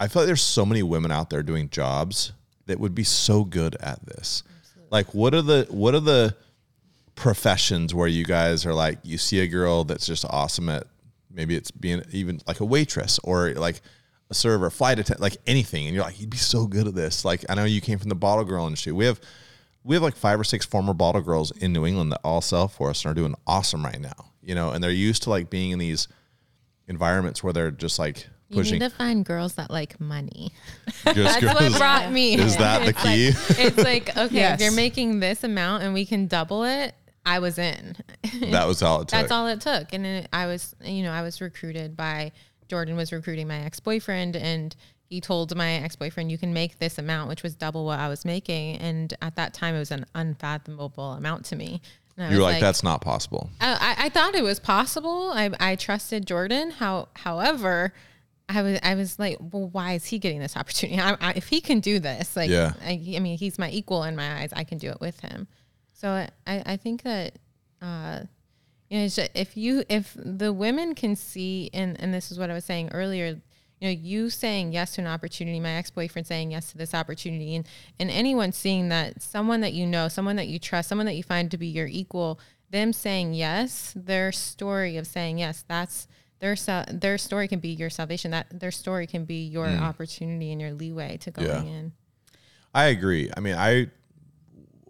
[0.00, 2.32] I feel like there's so many women out there doing jobs
[2.66, 4.42] that would be so good at this.
[4.90, 6.36] Like what are the what are the
[7.14, 10.86] professions where you guys are like you see a girl that's just awesome at
[11.32, 13.80] maybe it's being even like a waitress or like
[14.30, 17.24] a server, flight attendant, like anything, and you're like you'd be so good at this.
[17.24, 18.92] Like I know you came from the bottle girl industry.
[18.92, 19.20] We have
[19.86, 22.66] we have like five or six former bottle girls in New England that all sell
[22.68, 24.32] for us and are doing awesome right now.
[24.42, 26.08] You know, and they're used to like being in these
[26.88, 28.28] environments where they're just like pushing.
[28.48, 28.78] You pushing.
[28.80, 30.50] need to find girls that like money.
[30.86, 32.34] just That's girls- what brought me.
[32.34, 33.62] Is that the It's like- key?
[33.62, 34.60] it's like, okay, Yes.
[34.60, 36.94] if you're making this amount and we can double it,
[37.24, 37.96] I was in.
[38.50, 39.18] that was all it took.
[39.18, 39.92] That's all it took.
[39.92, 42.30] And it, I was, you know, I was recruited by
[42.68, 44.74] Jordan was recruiting my ex boyfriend, and
[45.08, 48.08] he told my ex boyfriend, "You can make this amount," which was double what I
[48.08, 48.76] was making.
[48.78, 51.80] And at that time, it was an unfathomable amount to me.
[52.18, 53.50] And you're was like, that's not possible.
[53.60, 55.30] I, I- thought it was possible.
[55.34, 56.70] I, I trusted Jordan.
[56.70, 57.92] How, however,
[58.48, 60.98] I was I was like, well, why is he getting this opportunity?
[61.00, 62.72] I, I, if he can do this, like, Yeah.
[62.82, 64.50] I, I mean, he's my equal in my eyes.
[64.54, 65.46] I can do it with him.
[65.92, 67.38] So I, I think that,
[67.82, 68.20] uh,
[68.88, 72.38] you know, it's ju- if you if the women can see, and and this is
[72.38, 73.40] what I was saying earlier.
[73.80, 77.56] You know, you saying yes to an opportunity, my ex-boyfriend saying yes to this opportunity,
[77.56, 77.66] and
[77.98, 81.22] and anyone seeing that someone that you know, someone that you trust, someone that you
[81.22, 86.08] find to be your equal, them saying yes, their story of saying yes, that's
[86.38, 86.56] their
[86.90, 88.30] their story can be your salvation.
[88.30, 91.62] That their story can be your opportunity and your leeway to going Yeah.
[91.62, 91.92] in.
[92.74, 93.30] I agree.
[93.36, 93.88] I mean, I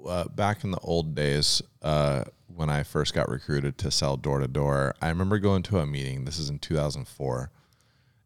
[0.06, 4.38] uh, back in the old days uh, when I first got recruited to sell door
[4.40, 6.24] to door, I remember going to a meeting.
[6.24, 7.50] This is in 2004,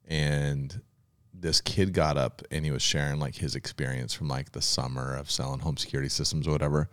[0.07, 0.81] and
[1.41, 5.17] this kid got up and he was sharing like his experience from like the summer
[5.17, 6.89] of selling home security systems or whatever.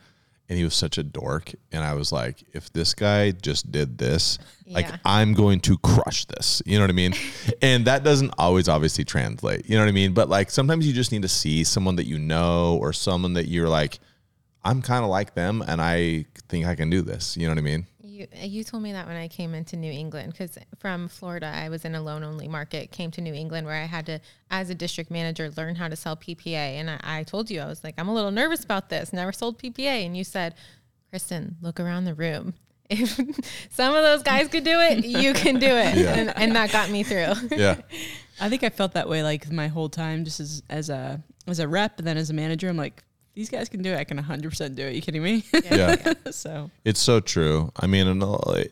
[0.49, 1.51] And he was such a dork.
[1.73, 6.23] And I was like, if this guy just did this, like I'm going to crush
[6.23, 6.61] this.
[6.65, 7.13] You know what I mean?
[7.61, 9.69] and that doesn't always obviously translate.
[9.69, 10.13] You know what I mean?
[10.13, 13.49] But like sometimes you just need to see someone that you know or someone that
[13.49, 13.99] you're like,
[14.63, 17.35] I'm kind of like them and I think I can do this.
[17.35, 17.85] You know what I mean?
[18.17, 21.69] You you told me that when I came into New England because from Florida I
[21.69, 22.91] was in a loan only market.
[22.91, 25.95] Came to New England where I had to, as a district manager, learn how to
[25.95, 26.55] sell PPA.
[26.79, 29.13] And I, I told you I was like I'm a little nervous about this.
[29.13, 30.55] Never sold PPA, and you said,
[31.11, 32.53] Kristen, look around the room.
[32.89, 33.19] If
[33.69, 36.13] some of those guys could do it, you can do it, Yeah.
[36.15, 37.33] and, and that got me through.
[37.51, 37.81] Yeah.
[38.39, 41.59] I think I felt that way like my whole time, just as as a as
[41.59, 42.69] a rep, and then as a manager.
[42.69, 43.03] I'm like,
[43.37, 43.97] these guys can do it.
[43.97, 44.95] I can 100 percent do it.
[44.95, 45.43] you kidding me?
[45.63, 46.13] Yeah.
[46.31, 47.71] so It's so true.
[47.75, 48.63] I mean, and uh,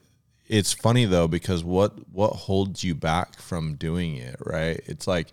[0.47, 4.81] it's funny though because what what holds you back from doing it, right?
[4.87, 5.27] It's like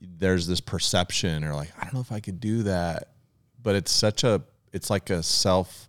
[0.00, 3.08] there's this perception or like I don't know if I could do that,
[3.60, 4.40] but it's such a
[4.72, 5.88] it's like a self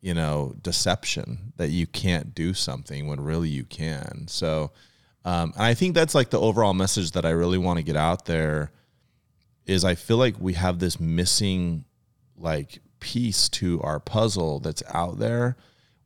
[0.00, 4.26] you know deception that you can't do something when really you can.
[4.26, 4.72] So
[5.24, 7.96] um, and I think that's like the overall message that I really want to get
[7.96, 8.72] out there
[9.66, 11.84] is I feel like we have this missing
[12.36, 15.56] like piece to our puzzle that's out there.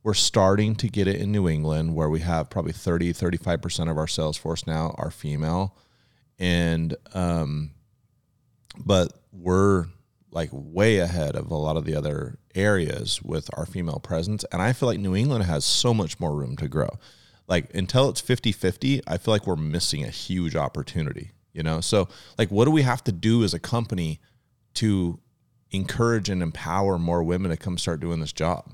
[0.03, 3.97] We're starting to get it in New England where we have probably 30, 35% of
[3.97, 5.77] our sales force now are female.
[6.39, 7.71] And, um,
[8.77, 9.85] but we're
[10.31, 14.43] like way ahead of a lot of the other areas with our female presence.
[14.51, 16.89] And I feel like New England has so much more room to grow.
[17.47, 21.81] Like until it's 50 50, I feel like we're missing a huge opportunity, you know?
[21.81, 24.19] So, like, what do we have to do as a company
[24.75, 25.19] to
[25.71, 28.69] encourage and empower more women to come start doing this job?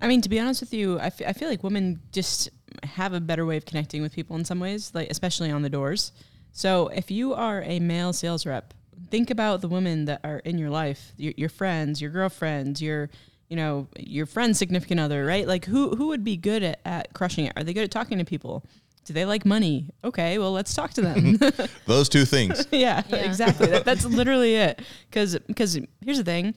[0.00, 2.48] I mean, to be honest with you, I, f- I feel like women just
[2.84, 5.68] have a better way of connecting with people in some ways, like especially on the
[5.68, 6.12] doors.
[6.52, 8.72] So if you are a male sales rep,
[9.10, 13.10] think about the women that are in your life, your, your friends, your girlfriends, your
[13.48, 15.46] you know your friend's significant other, right?
[15.46, 17.52] Like who who would be good at, at crushing it?
[17.56, 18.64] Are they good at talking to people?
[19.10, 19.86] Do they like money?
[20.04, 21.36] Okay, well let's talk to them.
[21.86, 22.64] Those two things.
[22.70, 23.16] yeah, Yeah.
[23.16, 23.66] exactly.
[23.66, 24.82] That, that's literally it.
[25.10, 26.54] Because because here's the thing,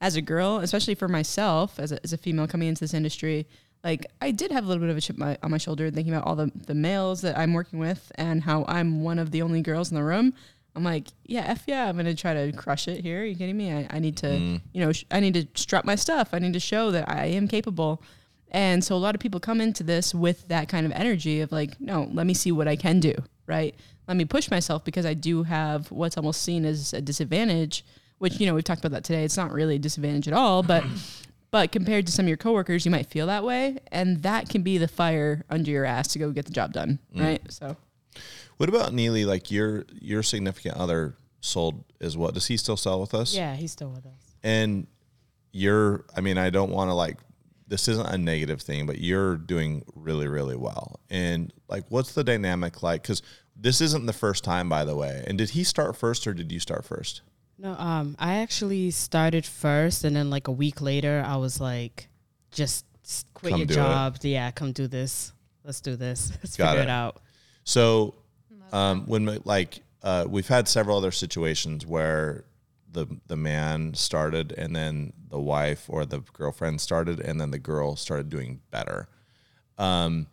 [0.00, 3.48] as a girl, especially for myself as a, as a female coming into this industry,
[3.82, 6.14] like I did have a little bit of a chip my, on my shoulder thinking
[6.14, 9.42] about all the the males that I'm working with and how I'm one of the
[9.42, 10.32] only girls in the room.
[10.76, 13.22] I'm like, yeah, f yeah, I'm gonna try to crush it here.
[13.22, 13.72] Are you kidding me?
[13.72, 14.60] I, I need to, mm.
[14.72, 16.28] you know, sh- I need to strut my stuff.
[16.32, 18.00] I need to show that I am capable.
[18.50, 21.52] And so a lot of people come into this with that kind of energy of
[21.52, 23.14] like, no, let me see what I can do,
[23.46, 23.74] right?
[24.06, 27.84] Let me push myself because I do have what's almost seen as a disadvantage,
[28.18, 29.24] which, you know, we've talked about that today.
[29.24, 30.84] It's not really a disadvantage at all, but
[31.50, 34.62] but compared to some of your coworkers, you might feel that way, and that can
[34.62, 37.22] be the fire under your ass to go get the job done, mm.
[37.22, 37.52] right?
[37.52, 37.76] So
[38.58, 39.24] What about Neely?
[39.24, 42.34] Like your your significant other sold is what?
[42.34, 43.34] Does he still sell with us?
[43.34, 44.36] Yeah, he's still with us.
[44.42, 44.86] And
[45.52, 47.18] you're I mean, I don't want to like
[47.68, 51.00] this isn't a negative thing, but you're doing really, really well.
[51.10, 53.02] And like what's the dynamic like?
[53.02, 53.22] Because
[53.56, 55.24] this isn't the first time, by the way.
[55.26, 57.22] And did he start first or did you start first?
[57.58, 62.08] No, um, I actually started first, and then like a week later, I was like,
[62.50, 62.84] just
[63.32, 63.76] quit Come your do it.
[63.76, 64.16] job.
[64.20, 65.32] Yeah, come do this.
[65.64, 66.32] Let's do this.
[66.42, 66.84] Let's Got figure it.
[66.84, 67.16] it out.
[67.64, 68.14] So,
[68.72, 72.44] um, when like uh, we've had several other situations where
[72.96, 77.58] the the man started and then the wife or the girlfriend started and then the
[77.58, 79.08] girl started doing better.
[79.78, 80.26] Um,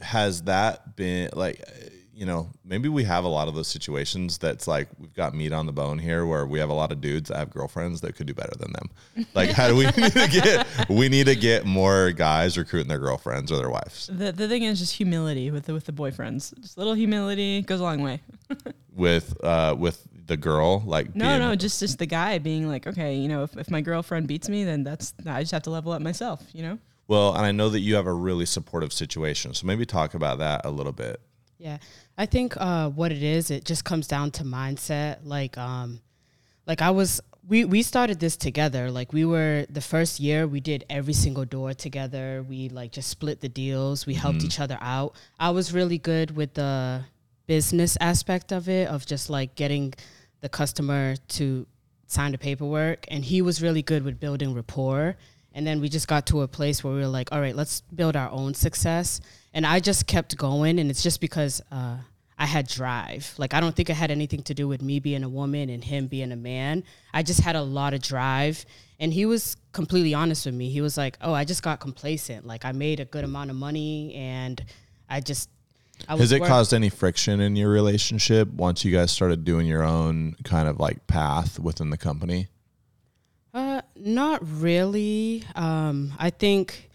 [0.00, 4.38] has that been like uh, you know maybe we have a lot of those situations
[4.38, 7.00] that's like we've got meat on the bone here where we have a lot of
[7.00, 10.12] dudes that have girlfriends that could do better than them like how do we need
[10.12, 14.32] to get we need to get more guys recruiting their girlfriends or their wives the
[14.32, 16.58] the thing is just humility with the with the boyfriends.
[16.60, 18.20] Just a little humility goes a long way.
[18.94, 22.86] with uh with the girl like No, being- no, just just the guy being like,
[22.86, 25.70] okay, you know, if, if my girlfriend beats me, then that's I just have to
[25.70, 26.78] level up myself, you know.
[27.06, 30.38] well and i know that you have a really supportive situation so maybe talk about
[30.38, 31.20] that a little bit
[31.58, 31.78] Yeah,
[32.18, 35.12] I think uh, what it is, it just comes down to mindset.
[35.24, 36.00] Like, um,
[36.66, 38.90] like I was, we we started this together.
[38.98, 42.42] Like we were the first year, we did every single door together.
[42.48, 44.06] We like just split the deals.
[44.06, 45.10] We helped each other out.
[45.38, 47.04] I was really good with the
[47.46, 49.92] business aspect of it, of just like getting
[50.44, 51.66] the customer to
[52.06, 55.16] sign the paperwork, and he was really good with building rapport.
[55.54, 57.80] And then we just got to a place where we were like, all right, let's
[57.80, 59.20] build our own success.
[59.54, 60.78] And I just kept going.
[60.80, 61.96] And it's just because uh,
[62.36, 63.32] I had drive.
[63.38, 65.82] Like, I don't think it had anything to do with me being a woman and
[65.82, 66.82] him being a man.
[67.14, 68.66] I just had a lot of drive.
[68.98, 70.68] And he was completely honest with me.
[70.70, 72.44] He was like, oh, I just got complacent.
[72.44, 74.62] Like, I made a good amount of money and
[75.08, 75.48] I just.
[76.08, 79.82] Has it work- caused any friction in your relationship once you guys started doing your
[79.82, 82.48] own kind of like path within the company
[83.52, 85.44] Uh, not really.
[85.54, 86.90] Um, I think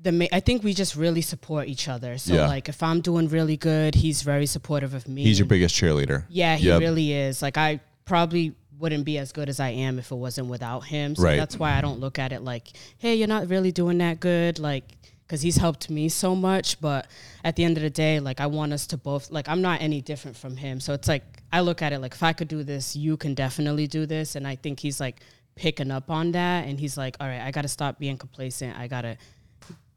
[0.00, 2.16] the ma- I think we just really support each other.
[2.18, 2.46] So Yeah.
[2.46, 5.24] like, if I'm doing really good, he's very supportive of me.
[5.24, 6.80] he's your biggest cheerleader Yeah, he Yep.
[6.80, 7.42] really is.
[7.42, 11.16] Like I probably wouldn't be as good as I am if it wasn't without him.
[11.16, 11.36] So Right.
[11.36, 14.58] that's why I don't look at it like, hey, you're not really doing that good.
[14.60, 14.84] Like,
[15.26, 16.80] because he's helped me so much.
[16.80, 17.08] But
[17.42, 19.80] at the end of the day, like I want us to both like I'm not
[19.80, 20.80] any different from him.
[20.80, 23.34] So it's like I look at it like if I could do this, you can
[23.34, 24.36] definitely do this.
[24.36, 25.20] And I think he's like
[25.54, 26.66] picking up on that.
[26.66, 28.78] And he's like, all right, I got to stop being complacent.
[28.78, 29.16] I got to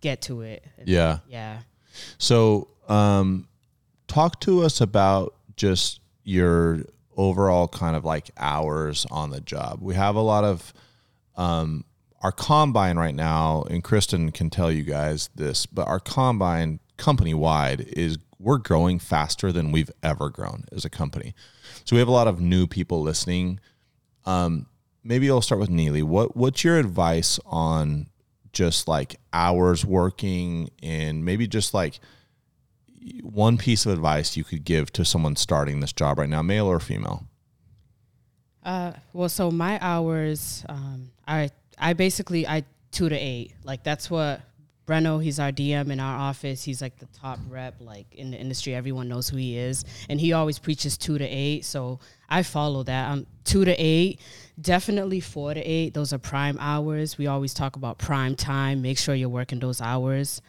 [0.02, 0.66] get to it.
[0.86, 1.60] yeah Yeah.
[2.18, 3.48] So, um,
[4.08, 6.84] talk to us about just your
[7.18, 9.80] overall kind of like hours on the job.
[9.82, 10.74] We have a lot of
[11.36, 11.84] um,
[12.22, 17.34] our combine right now, and Kristen can tell you guys this, but our combine company
[17.34, 21.34] wide is we're growing faster than we've ever grown as a company.
[21.86, 23.60] So we have a lot of new people listening.
[24.26, 24.68] Um,
[25.04, 26.04] maybe I'll start with Neely.
[26.04, 28.08] What what's your advice on
[28.52, 32.00] just like hours working and maybe just like
[33.22, 36.68] one piece of advice you could give to someone starting this job right now, male
[36.68, 37.26] or female?
[38.64, 41.50] Uh, well, so my hours, um, I
[41.80, 43.54] I basically I two to eight.
[43.64, 44.42] Like that's what
[44.90, 45.24] Breno.
[45.24, 46.64] He's our DM in our office.
[46.64, 48.74] He's like the top rep, like in the industry.
[48.74, 51.64] Everyone knows who he is, and he always preaches two to eight.
[51.64, 53.12] So I follow that.
[53.12, 54.20] Um, two to eight,
[54.60, 55.94] definitely four to eight.
[55.94, 57.18] Those are prime hours.
[57.18, 58.82] We always talk about prime time.
[58.82, 60.42] Make sure you're working those hours.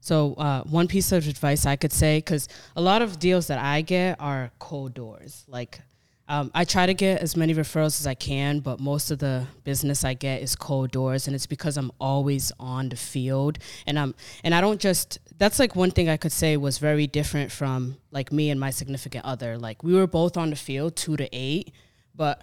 [0.00, 3.58] So uh, one piece of advice I could say, because a lot of deals that
[3.58, 5.44] I get are cold doors.
[5.48, 5.80] Like
[6.26, 9.46] Um, I try to get as many referrals as I can, but most of the
[9.62, 13.98] business I get is cold doors, and it's because I'm always on the field, and
[13.98, 15.18] I'm and I don't just.
[15.36, 18.70] That's like one thing I could say was very different from like me and my
[18.70, 19.58] significant other.
[19.58, 21.72] Like we were both on the field two to eight,
[22.14, 22.42] but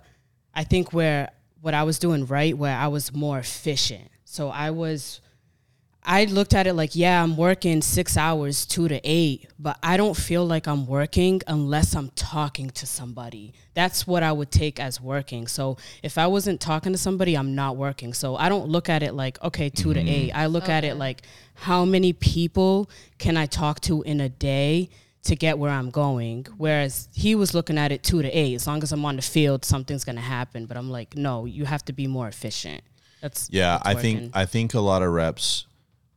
[0.54, 4.10] I think where what I was doing right, where I was more efficient.
[4.26, 5.22] So I was
[6.04, 9.97] I looked at it like, yeah, I'm working six hours, two to eight, but I
[9.97, 13.54] don't feel like I'm working unless I'm talking to somebody.
[13.76, 15.47] That's what I would take as working.
[15.47, 18.14] So if I wasn't talking to somebody, I'm not working.
[18.14, 20.30] So I don't look at it like, okay, 2 to eight.
[20.30, 20.39] Mm-hmm.
[20.39, 21.22] I look at it like,
[21.54, 22.89] how many people
[23.20, 24.89] can I talk to in a day?
[25.26, 28.56] To get where I'm going, whereas he was looking at it two to eight.
[28.56, 30.66] As long as I'm on the field, something's gonna happen.
[30.66, 32.82] But I'm like, no, you have to be more efficient.
[33.22, 34.32] That's Yeah, what's I think.
[34.34, 35.68] I think a lot of reps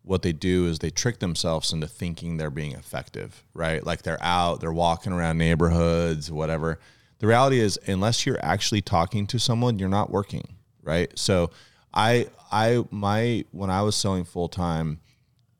[0.05, 3.84] what they do is they trick themselves into thinking they're being effective, right?
[3.84, 6.78] Like they're out, they're walking around neighborhoods, whatever.
[7.18, 11.11] The reality is unless you're actually talking to someone, you're not working, right?
[11.18, 11.50] So
[11.92, 15.00] I I my when I was selling full time,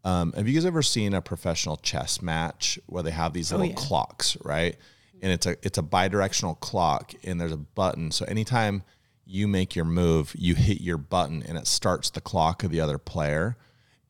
[0.05, 3.67] um, have you guys ever seen a professional chess match where they have these little
[3.67, 3.75] yeah.
[3.75, 4.77] clocks, right?
[5.23, 8.11] And it's a it's a bidirectional clock, and there's a button.
[8.11, 8.83] So anytime
[9.25, 12.83] you make your move, you hit your button, and it starts the clock of the
[12.83, 13.57] other player.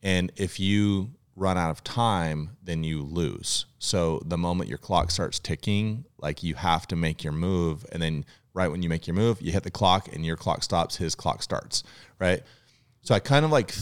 [0.05, 3.65] And if you run out of time, then you lose.
[3.79, 8.03] So the moment your clock starts ticking, like you have to make your move, and
[8.03, 10.95] then right when you make your move, you hit the clock, and your clock stops,
[10.95, 11.83] his clock starts,
[12.19, 12.43] right?
[13.01, 13.73] So I kind of like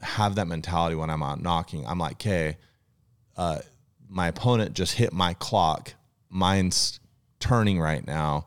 [0.00, 1.86] have that mentality when I'm out knocking.
[1.86, 2.56] I'm like, okay,
[3.36, 3.60] uh,
[4.08, 5.94] my opponent just hit my clock.
[6.30, 6.98] Mine's
[7.38, 8.46] turning right now.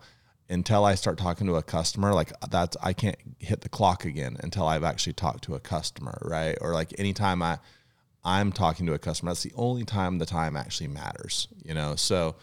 [0.52, 4.38] Until I start talking to a customer, like that's I can't hit the clock again
[4.42, 6.58] until I've actually talked to a customer, right?
[6.62, 7.58] Or like anytime I
[8.24, 11.96] I'm talking to a customer, that's the only time the time actually matters, you know.
[11.96, 12.36] So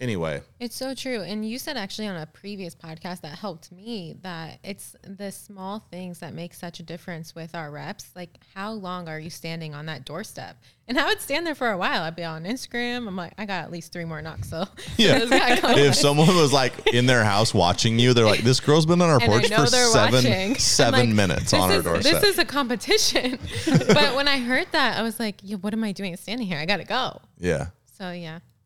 [0.00, 1.22] anyway, It's so true.
[1.22, 5.86] And you said actually on a previous podcast that helped me that it's the small
[5.90, 8.10] things that make such a difference with our reps.
[8.14, 10.56] Like, how long are you standing on that doorstep?
[10.86, 12.02] And I would stand there for a while.
[12.02, 13.06] I'd be on Instagram.
[13.06, 14.48] I'm like, I got at least three more knocks.
[14.48, 14.64] So,
[14.96, 15.18] yeah.
[15.18, 18.60] this guy comes- if someone was like in their house watching you, they're like, "This
[18.60, 20.54] girl's been on our porch for seven watching.
[20.58, 23.38] Seven like, minutes on our doorstep." This is a competition.
[23.66, 26.58] but when I heard that, I was like, yeah, what am I doing standing here?
[26.58, 27.20] I got to go.
[27.38, 27.66] yeah.
[27.98, 28.57] So, yeah, the small things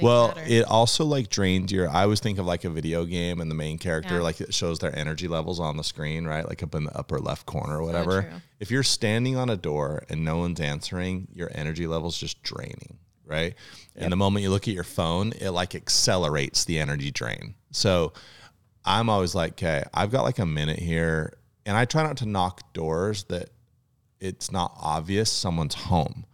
[0.00, 0.42] Well, matter.
[0.46, 1.88] it also like drains your.
[1.88, 4.20] I always think of like a video game and the main character, Yeah.
[4.22, 6.46] like it shows their energy levels on the screen, right?
[6.46, 8.22] Like up in the upper left corner or whatever.
[8.22, 8.30] true.
[8.60, 12.98] if you're standing on a door and no one's answering, your energy level's just draining,
[13.24, 13.54] right?
[13.94, 17.54] And the moment you look at your phone, it like accelerates the energy drain.
[17.70, 18.12] So
[18.84, 21.32] I'm always like, okay, I've got like a minute here,
[21.64, 23.50] and I try not to knock doors that
[24.20, 26.24] it's not obvious someone's home.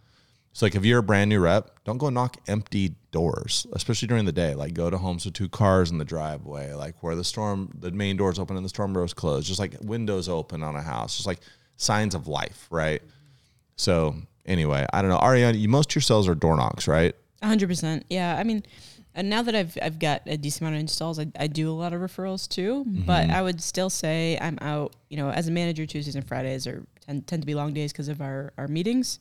[0.53, 4.25] So like if you're a brand new rep, don't go knock empty doors, especially during
[4.25, 4.53] the day.
[4.53, 7.91] Like go to homes with two cars in the driveway, like where the storm the
[7.91, 11.15] main door's open and the storm door's closed, just like windows open on a house,
[11.15, 11.39] just like
[11.77, 13.01] signs of life, right?
[13.77, 15.17] So anyway, I don't know.
[15.17, 17.15] Ariana, you most of your sales are door knocks, right?
[17.41, 18.05] hundred percent.
[18.09, 18.37] Yeah.
[18.37, 18.63] I mean,
[19.15, 21.73] and now that I've I've got a decent amount of installs, I, I do a
[21.73, 22.85] lot of referrals too.
[22.87, 23.05] Mm-hmm.
[23.05, 24.95] But I would still say I'm out.
[25.09, 27.91] You know, as a manager, Tuesdays and Fridays are tend, tend to be long days
[27.91, 29.19] because of our our meetings.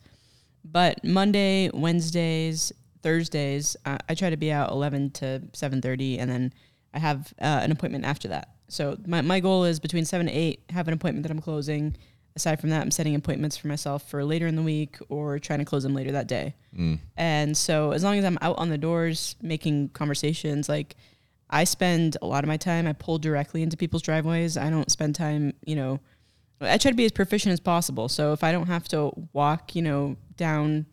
[0.64, 6.30] But Monday, Wednesdays, Thursdays, uh, I try to be out eleven to seven thirty, and
[6.30, 6.52] then
[6.94, 8.48] I have uh, an appointment after that.
[8.68, 11.96] So my my goal is between seven to eight, have an appointment that I'm closing.
[12.34, 15.58] Aside from that, I'm setting appointments for myself for later in the week or trying
[15.58, 16.54] to close them later that day.
[17.18, 20.96] And so as long as I'm out on the doors making conversations, like
[21.50, 24.56] I spend a lot of my time, I pull directly into people's driveways.
[24.56, 26.00] I don't spend time, you know,
[26.58, 28.08] I try to be as proficient as possible.
[28.08, 30.86] So if I don't have to walk, you know, down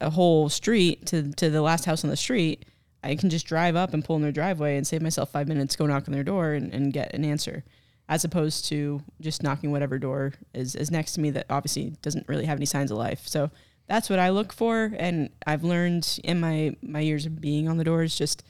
[0.00, 2.64] a whole street to, to the last house on the street,
[3.02, 5.76] I can just drive up and pull in their driveway and save myself five minutes,
[5.76, 7.64] go knock on their door and, and get an answer.
[8.08, 12.28] As opposed to just knocking whatever door is, is next to me that obviously doesn't
[12.28, 13.26] really have any signs of life.
[13.26, 13.50] So
[13.86, 14.92] that's what I look for.
[14.98, 18.42] And I've learned in my, my years of being on the doors, just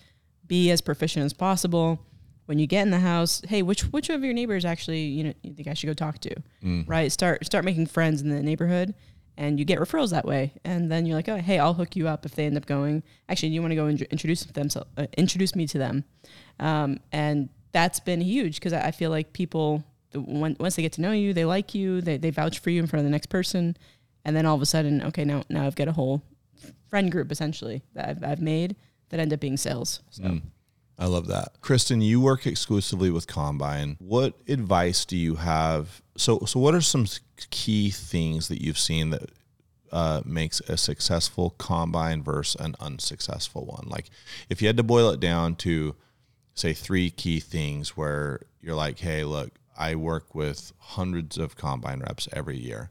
[0.47, 2.01] be as proficient as possible.
[2.47, 5.33] When you get in the house, hey, which which of your neighbors actually you know
[5.43, 6.35] you think I should go talk to,
[6.65, 6.89] mm.
[6.89, 7.13] right?
[7.13, 8.93] Start start making friends in the neighborhood,
[9.41, 10.53] and you get referrals that way.
[10.67, 13.03] And then you're like, oh, hey, I'll hook you up if they end up going.
[13.27, 14.69] Actually, you want to go and introduce them,
[14.99, 16.05] uh, introduce me to them,
[16.61, 20.83] um, and that's been huge because I I feel like people the- when, once they
[20.83, 23.05] get to know you, they like you, they they vouch for you in front of
[23.05, 23.77] the next person,
[24.27, 26.23] and then all of a sudden, okay, now now I've got a whole
[26.91, 28.77] friend group essentially that I've, I've made
[29.09, 30.01] that end up being sales.
[30.11, 30.41] So.
[30.99, 31.63] I love that.
[31.63, 33.97] Kristen, you work exclusively with Combine.
[34.01, 36.03] What advice do you have?
[36.21, 37.07] So, so what are some
[37.49, 39.31] key things that you've seen that
[39.91, 43.87] uh, makes a successful Combine versus an unsuccessful one?
[43.89, 44.11] Like,
[44.51, 45.97] if you had to boil it down to
[46.55, 52.01] say three key things where you're like, hey, look, I work with hundreds of combine
[52.01, 52.91] reps every year.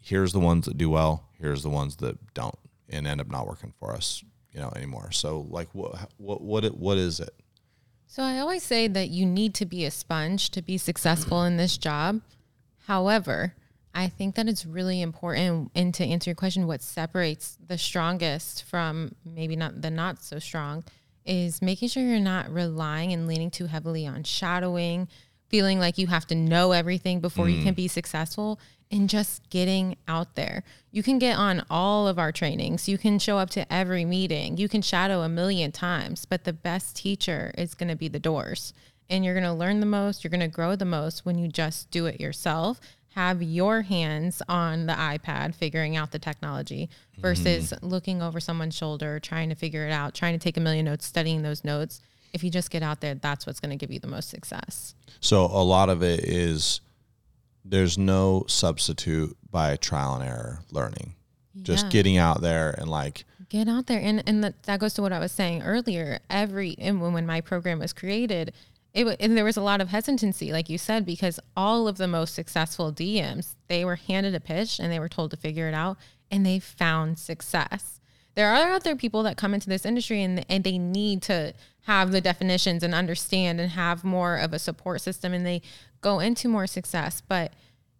[0.00, 1.28] Here's the ones that do well.
[1.38, 5.12] Here's the ones that don't and end up not working for us, you know, anymore.
[5.12, 7.34] So like, what what what what is it?
[8.10, 11.58] So I always say that you need to be a sponge to be successful in
[11.58, 12.22] this job.
[12.88, 13.54] However,
[13.94, 18.64] I think that it's really important and to answer your question what separates the strongest
[18.64, 20.82] from maybe not the not so strong
[21.24, 25.06] is making sure you're not relying and leaning too heavily on shadowing,
[25.48, 27.76] feeling like you have to know everything before you can mm.
[27.76, 28.58] be successful
[28.90, 30.64] and just getting out there.
[30.90, 32.88] You can get on all of our trainings.
[32.88, 34.56] You can show up to every meeting.
[34.56, 38.18] You can shadow a million times, but the best teacher is going to be the
[38.18, 38.74] doors.
[39.08, 41.48] And you're going to learn the most, you're going to grow the most when you
[41.48, 42.80] just do it yourself.
[43.14, 46.88] Have your hands on the iPad figuring out the technology
[47.18, 47.86] versus mm-hmm.
[47.86, 51.06] looking over someone's shoulder, trying to figure it out, trying to take a million notes,
[51.06, 52.00] studying those notes.
[52.32, 54.94] If you just get out there, that's what's going to give you the most success.
[55.20, 56.80] So a lot of it is
[57.64, 61.14] there's no substitute by trial and error learning.
[61.62, 64.00] Just getting out there and like get out there.
[64.00, 66.20] And and that, that goes to what i was saying earlier.
[66.30, 68.52] Every and when, my program was created
[68.92, 72.08] it and there was a lot of hesitancy like you said because all of the
[72.08, 75.74] most successful dms they were handed a pitch and they were told to figure it
[75.74, 75.96] out
[76.30, 78.00] and they found success.
[78.34, 81.52] There are other people that come into this industry and, and they need to
[81.82, 85.62] have the definitions and understand and have more of a support system and they
[86.00, 87.52] go into more success but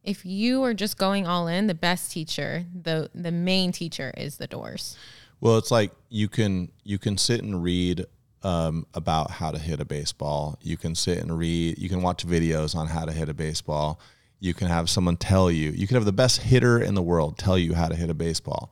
[0.03, 4.37] if you are just going all in the best teacher the the main teacher is
[4.39, 4.97] the doors
[5.41, 8.05] Well, it's like you can you can sit and read
[8.43, 10.59] um, about how to hit a baseball.
[10.63, 11.79] You can sit and read.
[11.79, 14.01] You can watch videos on how to hit a baseball.
[14.39, 15.71] You can have someone tell you.
[15.71, 18.15] You can have the best hitter in the world tell you how to hit a
[18.15, 18.71] baseball.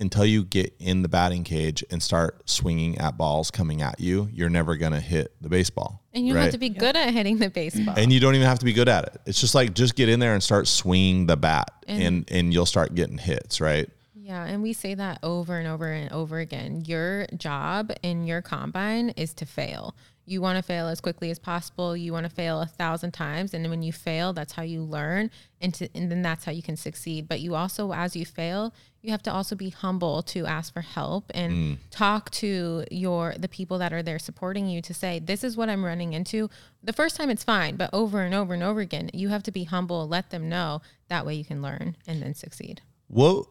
[0.00, 4.28] Until you get in the batting cage and start swinging at balls coming at you,
[4.32, 6.02] you're never gonna hit the baseball.
[6.12, 6.42] And you right?
[6.42, 7.94] have to be good at hitting the baseball.
[7.96, 9.20] and you don't even have to be good at it.
[9.26, 12.52] It's just like just get in there and start swinging the bat, And- and and
[12.52, 13.88] you'll start getting hits, right?
[14.16, 16.82] yeah, and we say that over and over and over again.
[16.86, 19.94] Your job in your combine is to fail.
[20.26, 21.96] You want to fail as quickly as possible.
[21.96, 25.30] You want to fail a thousand times, and when you fail, that's how you learn,
[25.60, 27.28] and to, and then that's how you can succeed.
[27.28, 28.72] But you also, as you fail,
[29.02, 31.78] you have to also be humble to ask for help and mm.
[31.90, 35.68] talk to your the people that are there supporting you to say, "This is what
[35.68, 36.48] I'm running into."
[36.82, 39.52] The first time it's fine, but over and over and over again, you have to
[39.52, 40.08] be humble.
[40.08, 40.80] Let them know.
[41.08, 42.80] That way, you can learn and then succeed.
[43.08, 43.46] What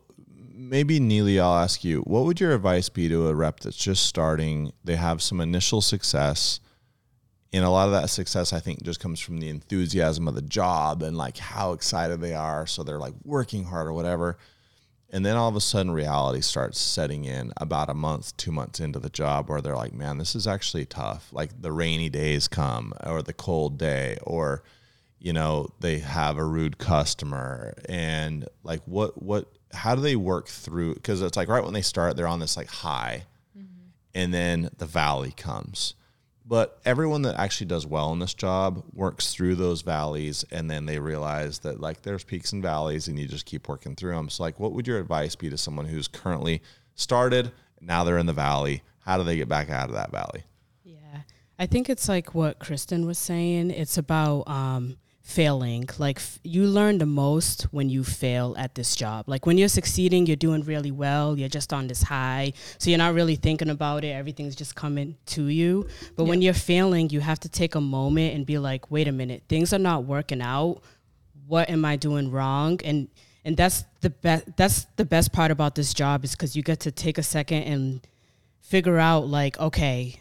[0.54, 4.06] maybe Neely, I'll ask you, what would your advice be to a rep that's just
[4.06, 4.72] starting?
[4.84, 6.60] They have some initial success.
[7.52, 10.42] And a lot of that success, I think, just comes from the enthusiasm of the
[10.42, 12.66] job and like how excited they are.
[12.66, 14.38] So they're like working hard or whatever.
[15.12, 18.80] And then all of a sudden, reality starts setting in about a month, two months
[18.80, 21.30] into the job, where they're like, man, this is actually tough.
[21.32, 24.64] Like the rainy days come, or the cold day, or,
[25.20, 27.76] you know, they have a rude customer.
[27.88, 30.96] And like, what, what, how do they work through?
[30.96, 33.26] Because it's like right when they start, they're on this like high,
[34.14, 35.96] and then the valley comes.
[36.46, 40.86] But everyone that actually does well in this job works through those valleys and then
[40.86, 44.30] they realize that like there's peaks and valleys and you just keep working through them.
[44.30, 46.62] So like what would your advice be to someone who's currently
[46.96, 48.84] started, now they're in the valley?
[49.00, 50.44] How do they get back out of that valley?
[50.84, 51.22] Yeah.
[51.58, 53.72] I think it's like what Kristen was saying.
[53.72, 55.88] It's about um, failing.
[55.98, 59.26] Like f- you learn the most when you fail at this job.
[59.28, 61.40] Like when you're succeeding, you're doing really well.
[61.40, 62.54] You're just on this high.
[62.78, 64.10] So you're not really thinking about it.
[64.10, 65.88] Everything's just coming to you.
[66.16, 69.12] But when you're failing, you have to take a moment and be like, wait a
[69.12, 70.82] minute, things are not working out.
[71.48, 72.80] What am I doing wrong?
[72.84, 73.08] And
[73.46, 76.82] and that's the best that's the best part about this job is because you get
[76.82, 78.08] to take a second and
[78.62, 80.20] figure out like, okay,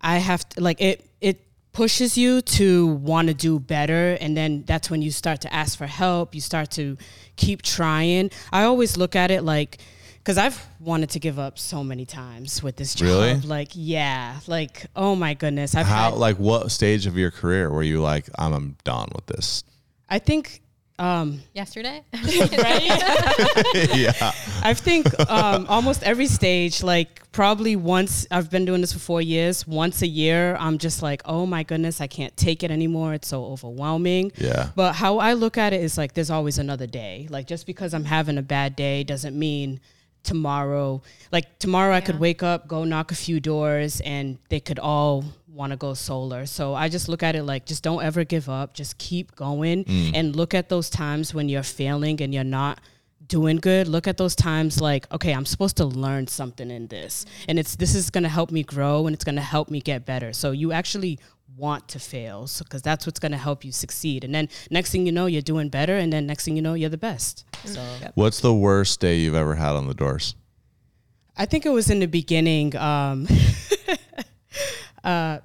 [0.00, 1.40] I have to like it it
[1.72, 5.78] pushes you to want to do better and then that's when you start to ask
[5.78, 6.96] for help you start to
[7.36, 9.78] keep trying i always look at it like
[10.16, 13.40] because i've wanted to give up so many times with this job Really?
[13.42, 17.70] like yeah like oh my goodness i've How had, like what stage of your career
[17.70, 19.62] were you like, I'm, I'm done with this?
[20.08, 20.62] i think
[21.00, 22.82] um Yesterday, right?
[23.94, 24.32] yeah.
[24.62, 29.22] I think um, almost every stage, like probably once, I've been doing this for four
[29.22, 29.66] years.
[29.66, 33.14] Once a year, I'm just like, oh my goodness, I can't take it anymore.
[33.14, 34.32] It's so overwhelming.
[34.36, 34.70] Yeah.
[34.76, 37.26] But how I look at it is like, there's always another day.
[37.30, 39.80] Like just because I'm having a bad day doesn't mean
[40.22, 44.78] tomorrow, like tomorrow I could wake up, go knock a few doors, and they could
[44.78, 46.46] all want to go solar.
[46.46, 48.74] So I just look at it like, just don't ever give up.
[48.74, 49.84] Just keep going
[50.14, 52.80] and look at those times when you're failing and you're not
[53.26, 57.24] doing good, look at those times like, okay, I'm supposed to learn something in this.
[57.48, 59.80] And it's this is going to help me grow and it's going to help me
[59.80, 60.32] get better.
[60.32, 61.18] So you actually
[61.56, 64.24] want to fail because that's what's going to help you succeed.
[64.24, 66.74] And then next thing you know, you're doing better and then next thing you know,
[66.74, 67.44] you're the best.
[67.64, 67.82] So
[68.14, 70.34] What's the worst day you've ever had on the doors?
[71.36, 72.76] I think it was in the beginning.
[72.76, 73.26] Um,
[75.04, 75.38] uh,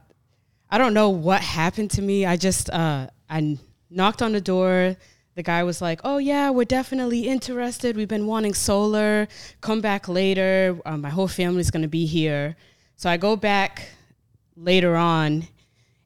[0.70, 2.26] I don't know what happened to me.
[2.26, 3.58] I just uh, I
[3.90, 4.96] knocked on the door.
[5.36, 7.96] The guy was like, "Oh yeah, we're definitely interested.
[7.96, 9.28] We've been wanting solar.
[9.62, 10.80] Come back later.
[10.86, 12.56] Um, my whole family's gonna be here."
[12.96, 13.90] So I go back
[14.56, 15.48] later on,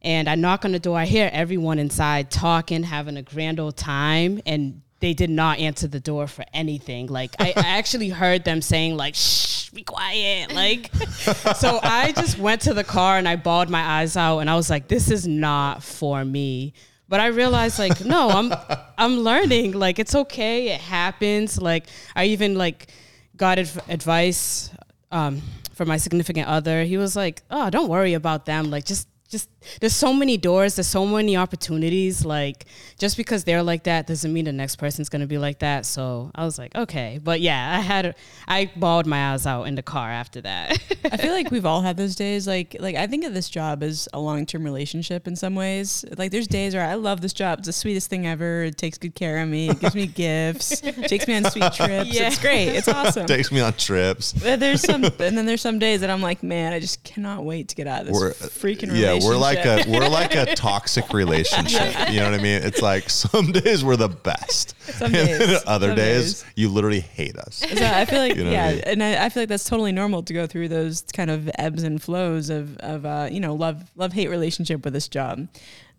[0.01, 0.97] and I knock on the door.
[0.97, 5.87] I hear everyone inside talking, having a grand old time, and they did not answer
[5.87, 7.07] the door for anything.
[7.07, 10.93] Like I, I actually heard them saying like, "Shh, be quiet." Like,
[11.55, 14.55] so I just went to the car and I bawled my eyes out, and I
[14.55, 16.73] was like, "This is not for me."
[17.07, 18.53] But I realized like, no, I'm
[18.97, 19.71] I'm learning.
[19.71, 20.69] Like it's okay.
[20.69, 21.59] It happens.
[21.59, 22.87] Like I even like
[23.35, 24.69] got adv- advice
[25.11, 25.41] um,
[25.73, 26.83] from my significant other.
[26.83, 28.69] He was like, "Oh, don't worry about them.
[28.69, 29.49] Like just just
[29.79, 32.25] there's so many doors, there's so many opportunities.
[32.25, 32.65] Like
[32.97, 35.85] just because they're like that doesn't mean the next person's gonna be like that.
[35.85, 38.15] So I was like, okay, but yeah, I had
[38.47, 40.77] I bawled my eyes out in the car after that.
[41.11, 42.47] I feel like we've all had those days.
[42.47, 46.03] Like, like I think of this job as a long term relationship in some ways.
[46.17, 47.59] Like, there's days where I love this job.
[47.59, 48.63] It's the sweetest thing ever.
[48.63, 49.69] It takes good care of me.
[49.69, 50.81] It gives me gifts.
[50.81, 52.09] takes me on sweet trips.
[52.13, 52.27] Yeah.
[52.27, 52.69] It's great.
[52.69, 53.25] It's awesome.
[53.27, 54.33] Takes me on trips.
[54.33, 57.43] But there's some, and then there's some days that I'm like, man, I just cannot
[57.45, 59.29] wait to get out of this We're- freaking Yeah, relationship.
[59.29, 62.09] we're like a we're like a toxic relationship.
[62.09, 62.61] You know what I mean?
[62.63, 64.75] It's like some days we're the best.
[64.81, 65.61] Some days.
[65.67, 66.45] other Some days, days.
[66.55, 67.55] you literally hate us.
[67.57, 68.83] So I feel like You know what I yeah, mean?
[68.85, 71.83] and I, I feel like that's totally normal to go through those kind of ebbs
[71.83, 75.47] and flows of of uh, you know love love hate relationship with this job.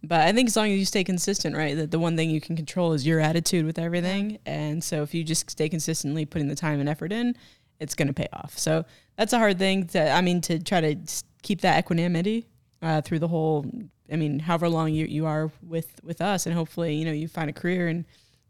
[0.02, 2.40] But I think as long as you stay consistent, right, that the one thing you
[2.40, 4.38] can control is your attitude with everything.
[4.46, 7.36] And so if you just stay consistently putting the time and effort in,
[7.80, 8.56] it's going to pay off.
[8.56, 10.96] So that's a hard thing to I mean to try to
[11.42, 12.46] keep that equanimity
[12.82, 13.66] uh, through the whole.
[14.12, 17.28] I mean, however long you, you are with with us, and hopefully you know you
[17.28, 18.04] find a career and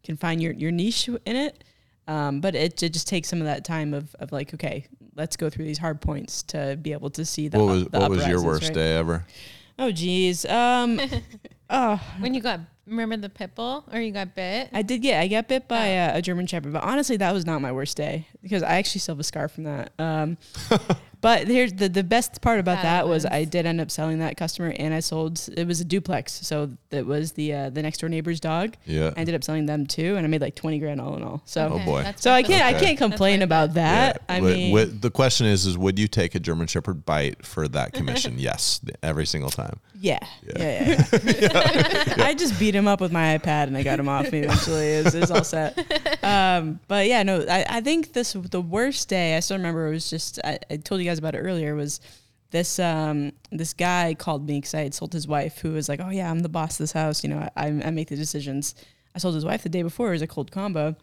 [0.05, 1.65] can find your your niche in it.
[2.09, 5.37] Um, but it, it just takes some of that time of, of like, okay, let's
[5.37, 8.11] go through these hard points to be able to see the What was the what
[8.11, 8.75] was your worst right?
[8.75, 9.25] day ever?
[9.79, 10.45] Oh, geez.
[10.47, 11.01] Um,
[11.69, 14.71] oh, When you got remember the pit bull or you got bit?
[14.73, 16.15] I did get I got bit by Oh.
[16.15, 19.01] a, a German Shepherd, but honestly, that was not my worst day because I actually
[19.01, 19.93] still have a scar from that.
[19.99, 20.37] Um,
[21.21, 23.27] but here's the the best part about Bad that was.
[23.27, 26.71] I did end up selling that customer, and I sold it was a duplex, so
[26.91, 28.75] it was the uh, the next door neighbor's dog.
[28.87, 29.13] Yeah.
[29.17, 31.43] I ended up selling them too, and I made like twenty grand all in all.
[31.45, 31.79] So.
[31.81, 32.03] Oh, boy.
[32.03, 32.77] that's So I can't it.
[32.77, 34.23] I can't complain about that.
[34.29, 34.35] Yeah.
[34.35, 37.45] I Wi- mean, wi- the question is, is would you take a German Shepherd bite
[37.45, 38.39] for that commission?
[38.39, 39.81] yes, every single time.
[40.01, 40.19] Yeah.
[40.57, 41.07] Yeah.
[41.21, 41.35] Yeah.
[41.41, 42.15] yeah.
[42.25, 44.87] I just beat him up with my iPad and I got him off me eventually.
[44.95, 45.77] It was, it was all set.
[46.25, 49.91] Um, but yeah, no, I, I think this, the worst day, I still remember it
[49.91, 52.01] was just, I, I told you guys about it earlier, was
[52.51, 56.01] this, um, this guy called me because I had sold his wife who was like,
[56.01, 57.23] oh yeah, I'm the boss of this house.
[57.23, 58.75] You know, I, I make the decisions.
[59.15, 60.09] I sold his wife the day before.
[60.09, 60.97] It was a cold combo.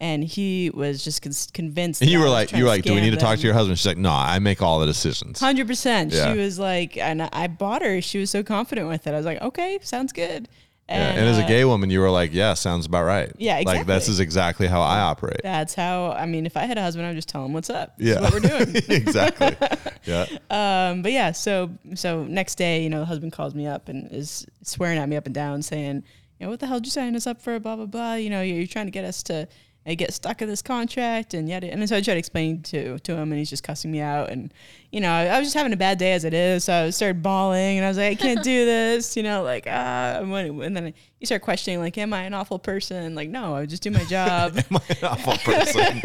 [0.00, 2.02] And he was just con- convinced.
[2.02, 3.78] And you were like, you were like, do we need to talk to your husband?
[3.78, 5.38] She's like, no, I make all the decisions.
[5.38, 6.12] Hundred percent.
[6.12, 6.32] Yeah.
[6.32, 8.00] She was like, and I bought her.
[8.00, 9.14] She was so confident with it.
[9.14, 10.48] I was like, okay, sounds good.
[10.88, 11.10] Yeah.
[11.12, 13.32] And as a uh, gay woman, you were like, yeah, sounds about right.
[13.38, 15.40] Yeah, Like this is exactly how I operate.
[15.42, 16.10] that's how.
[16.12, 17.96] I mean, if I had a husband, I would just tell him what's up.
[17.96, 18.20] This Yeah.
[18.20, 18.76] what we're doing.
[18.88, 19.56] exactly.
[20.04, 20.26] Yeah.
[20.50, 24.10] um, but yeah, so so next day, you know, the husband calls me up and
[24.12, 26.02] is swearing at me up and down, saying,
[26.40, 27.58] you know, what the hell did you sign us up for?
[27.60, 28.14] Blah blah blah.
[28.14, 29.46] You know, you're, you're trying to get us to
[29.86, 31.64] uh, get stuck in this contract and yet.
[31.64, 34.30] And so I tried to explain to to him, and he's just cussing me out.
[34.30, 34.52] And
[34.90, 36.90] you know, I, I was just having a bad day as it is, so I
[36.90, 39.16] started bawling, and I was like, I can't do this.
[39.16, 40.20] You know, like ah.
[40.22, 43.14] And, then you start questioning, like, am I an awful person?
[43.14, 44.56] Like, no, I would just do my job.
[44.70, 46.00] Am I an awful person?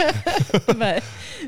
[0.77, 1.03] but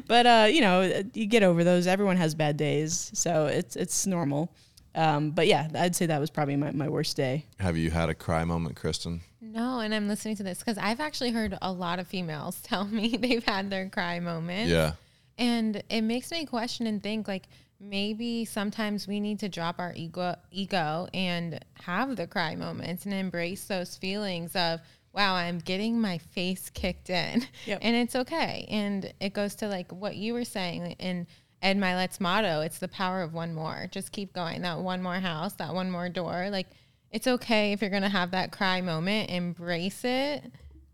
[0.07, 1.87] but uh, you know, you get over those.
[1.87, 4.53] Everyone has bad days, so it's it's normal.
[4.95, 7.45] Um, but yeah, I'd say that was probably my, my worst day.
[7.59, 9.21] Have you had a cry moment, Kristen?
[9.41, 12.85] No, and I'm listening to this because I've actually heard a lot of females tell
[12.85, 14.69] me they've had their cry moment.
[14.69, 14.93] Yeah.
[15.37, 17.47] And it makes me question and think like
[17.79, 23.13] maybe sometimes we need to drop our ego ego and have the cry moments and
[23.13, 24.81] embrace those feelings of
[25.13, 27.45] wow, I'm getting my face kicked in.
[27.65, 27.79] Yep.
[27.81, 28.67] And it's okay.
[28.69, 31.25] And it goes to like what you were saying in
[31.61, 33.87] Ed Mylett's motto, it's the power of one more.
[33.91, 34.61] Just keep going.
[34.61, 36.49] That one more house, that one more door.
[36.51, 36.67] Like
[37.11, 40.43] it's okay if you're gonna have that cry moment, embrace it.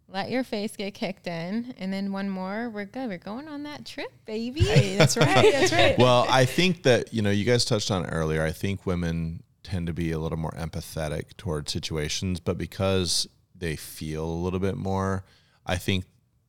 [0.08, 3.10] Let your face get kicked in, and then one more, we're good.
[3.10, 4.62] We're going on that trip, baby.
[4.98, 5.28] that's right.
[5.52, 5.98] That's right.
[5.98, 8.44] Well, I think that, you know, you guys touched on it earlier.
[8.44, 13.76] I think women tend to be a little more empathetic towards situations, but because they
[13.76, 15.26] feel a little bit more,
[15.66, 16.06] I think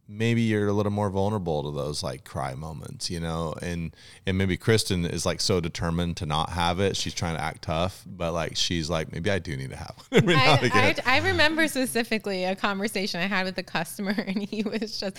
[0.08, 3.94] maybe you're a little more vulnerable to those like cry moments, you know, and
[4.26, 6.96] and maybe Kristen is like so determined to not have it.
[6.96, 9.94] She's trying to act tough, but like she's like maybe I do need to have
[9.96, 11.02] one every now and I, again.
[11.06, 15.18] I, I remember specifically a conversation I had with a customer, and he was just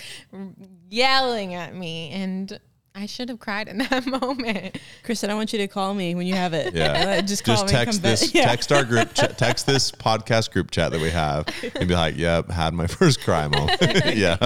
[0.90, 2.58] yelling at me, and
[2.98, 4.78] I should have cried in that moment.
[5.04, 6.74] Kristen, I want you to call me when you have it.
[6.74, 7.20] Yeah.
[7.32, 7.70] Just call me.
[7.70, 8.44] text this Yeah.
[8.46, 11.46] text our group ch- text this podcast group chat that we have
[11.76, 13.80] and be like, "Yep, had my first cry moment."
[14.16, 14.36] yeah.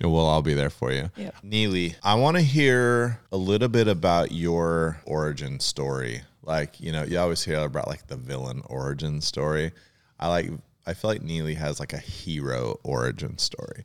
[0.00, 1.10] And we'll all be there for you.
[1.16, 1.36] Yep.
[1.42, 6.22] Neely, I want to hear a little bit about your origin story.
[6.42, 9.72] Like, you know, you always hear about like the villain origin story.
[10.20, 10.50] I like
[10.86, 13.84] I feel like Neely has like a hero origin story.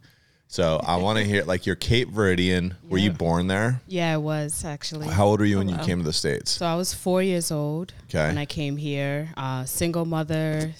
[0.51, 2.73] So I want to hear like you're Cape Verdean.
[2.89, 3.79] Were you born there?
[3.87, 5.07] Yeah, I was actually.
[5.07, 6.51] How old were you when you came to the States?
[6.51, 8.27] So I was four years old Okay.
[8.27, 9.29] when I came here.
[9.37, 10.73] Uh, single mother,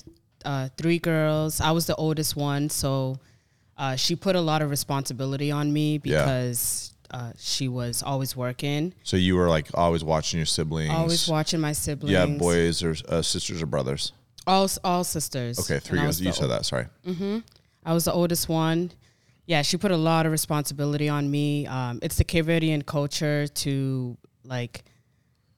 [0.44, 1.62] uh, three girls.
[1.62, 3.18] I was the oldest one, so
[3.78, 6.20] uh, she put a lot of responsibility on me Yeah.
[6.26, 10.92] because uh, she was always working, So you were like always watching your siblings.
[10.92, 12.12] always watching my siblings.
[12.12, 14.12] You have boys or uh, sisters or brothers?
[14.46, 15.60] all all sisters.
[15.62, 16.22] Okay, three years.
[16.22, 16.66] You said that.
[16.66, 16.88] Sorry.
[17.08, 17.38] Mm-hmm.
[17.86, 18.92] I was the oldest one.
[19.52, 21.68] Yeah, she put a lot of responsibility on me.
[21.68, 24.86] Um, it's the Cape Verdean culture to like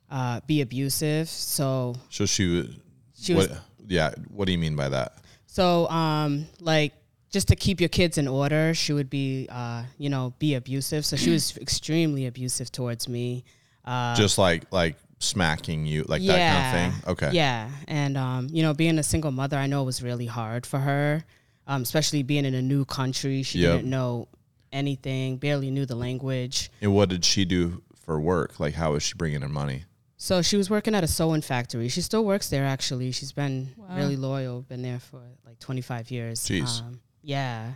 [0.09, 1.29] uh, be abusive.
[1.29, 2.75] So So she.
[3.13, 4.09] She what, was- Yeah.
[4.29, 5.19] What do you mean by that?
[5.45, 6.93] So, um, like,
[7.29, 11.05] just to keep your kids in order, she would be, uh, you know, be abusive.
[11.05, 13.43] So she was extremely abusive towards me.
[13.85, 17.11] Uh, Just like like smacking you, like that kind of thing.
[17.11, 17.31] Okay.
[17.37, 20.65] Yeah, and um, you know, being a single mother, I know it was really hard
[20.65, 21.23] for her,
[21.67, 23.43] um, especially being in a new country.
[23.43, 23.71] She Yep.
[23.77, 24.27] didn't know
[24.71, 26.69] anything, barely knew the language.
[26.81, 28.59] And what did she do for work?
[28.59, 29.85] Like, how was she bringing in money?
[30.17, 31.89] So she was working at a sewing factory.
[31.89, 32.65] She still works there.
[32.65, 34.61] Actually, she's been really loyal.
[34.61, 36.39] Been there for like 25 years.
[36.41, 36.81] Jeez.
[36.81, 37.73] Um, yeah.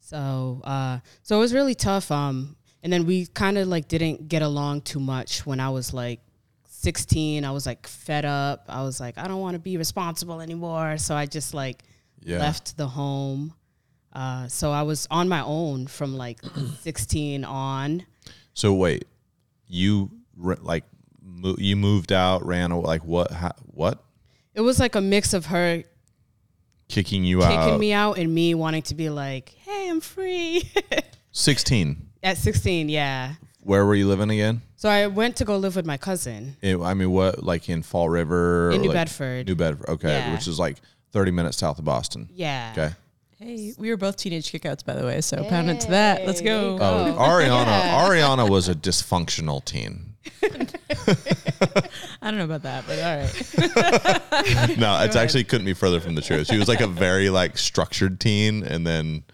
[0.00, 2.10] So uh, so it was really tough.
[2.10, 5.92] Um, and then we kind of like didn't get along too much when I was
[5.92, 6.20] like
[6.68, 7.44] 16.
[7.44, 8.64] I was like fed up.
[8.68, 10.98] I was like, I don't want to be responsible anymore.
[10.98, 11.82] So I just like
[12.24, 12.38] Yeah.
[12.38, 13.54] left the home.
[14.12, 16.40] Uh, so I was on my own from like
[16.80, 18.04] 16 on.
[18.54, 19.06] So wait,
[19.66, 20.84] you re- like
[21.22, 22.84] mo- you moved out, ran away.
[22.86, 23.30] Like what?
[23.30, 24.02] Ha- what?
[24.54, 25.82] It was like a mix of her
[26.86, 27.64] Kicking you kicking out?
[27.64, 30.70] Kicking me out and me wanting to be like, hey, I'm free.
[31.32, 32.10] Sixteen.
[32.22, 33.34] At 16, yeah.
[33.60, 34.62] Where were you living again?
[34.76, 37.42] So I went to go live with my cousin It- I mean, what?
[37.42, 38.70] Like in Fall River?
[38.70, 39.46] in New like- Bedford.
[39.48, 39.88] New Bedford.
[39.88, 40.32] Okay, Yeah.
[40.34, 40.78] which is like
[41.14, 42.28] thirty minutes south of Boston.
[42.34, 42.72] yeah.
[42.76, 42.94] Okay.
[43.38, 45.20] Hey, we were both teenage kickouts, by the way.
[45.20, 46.24] So pound it to that.
[46.26, 46.78] Let's go.
[46.80, 47.80] Oh, Ariana.
[48.06, 50.14] Ariana was a dysfunctional teen.
[52.22, 54.78] I don't know about that, but all right.
[54.78, 56.46] No, it's actually couldn't be further from the truth.
[56.46, 59.24] She was like a very like structured teen, and then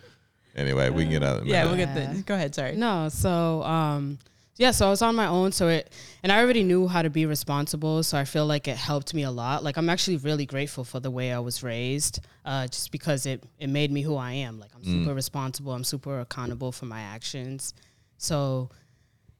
[0.56, 1.40] anyway, we can get out.
[1.42, 1.68] of Yeah, that.
[1.68, 2.22] we'll get the.
[2.22, 2.54] Go ahead.
[2.54, 2.76] Sorry.
[2.76, 4.18] No, so um
[4.60, 5.90] yeah, so I was on my own so it
[6.22, 9.22] and I already knew how to be responsible, so I feel like it helped me
[9.22, 9.64] a lot.
[9.64, 13.42] Like I'm actually really grateful for the way I was raised uh just because it
[13.58, 14.60] it made me who I am.
[14.60, 17.72] Like I'm super responsible, I'm super accountable for my actions.
[18.18, 18.68] So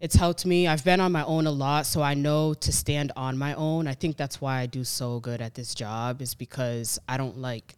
[0.01, 0.67] it's helped me.
[0.67, 3.87] I've been on my own a lot, so I know to stand on my own.
[3.87, 7.37] I think that's why I do so good at this job is because I don't
[7.37, 7.77] like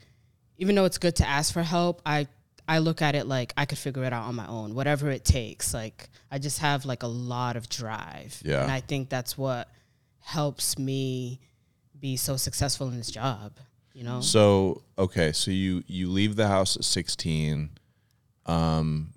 [0.59, 2.29] even though it's good to ask for help, I
[2.69, 5.25] I look at it like I could figure it out on my own, whatever it
[5.25, 5.75] takes.
[5.75, 8.41] Like I just have like a lot of drive.
[8.43, 8.63] Yeah.
[8.63, 9.69] And I think that's what
[10.21, 11.41] helps me
[12.01, 13.53] be so successful in this job,
[13.93, 14.23] you know?
[14.23, 17.71] So okay, so you you leave the house at sixteen.
[18.47, 19.13] Um,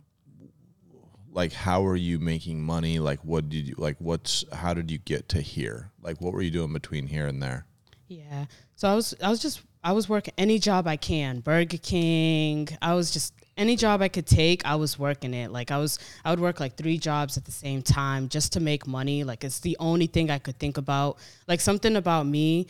[1.32, 3.00] like how are you making money?
[3.00, 3.96] Like what did you like?
[4.00, 5.92] What's how did you get to here?
[6.02, 7.66] Like what were you doing between here and there?
[8.10, 8.46] Yeah.
[8.76, 11.40] So I was I was just I was working any job I can.
[11.40, 12.68] Burger King.
[12.82, 15.52] I was just any job I could take, I was working it.
[15.52, 18.60] Like I was I would work like three jobs at the same time just to
[18.60, 19.24] make money.
[19.24, 21.18] Like it's the only thing I could think about.
[21.48, 22.68] Like something about me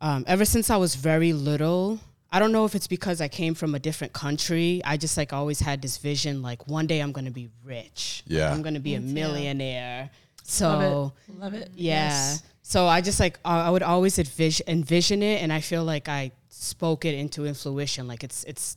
[0.00, 1.98] um, ever since I was very little,
[2.30, 4.82] I don't know if it's because I came from a different country.
[4.84, 8.22] I just like always had this vision like one day I'm going to be rich.
[8.26, 8.52] Like, Yeah.
[8.52, 9.06] I'm going to be a too.
[9.06, 10.10] millionaire.
[10.42, 11.38] So Love it.
[11.40, 11.70] Love it.
[11.74, 12.08] yeah.
[12.08, 12.42] Yes.
[12.62, 16.08] So I just like I I would always envision, envision it, and I feel like
[16.08, 18.06] I spoke it into fruition.
[18.08, 18.76] Like it's it's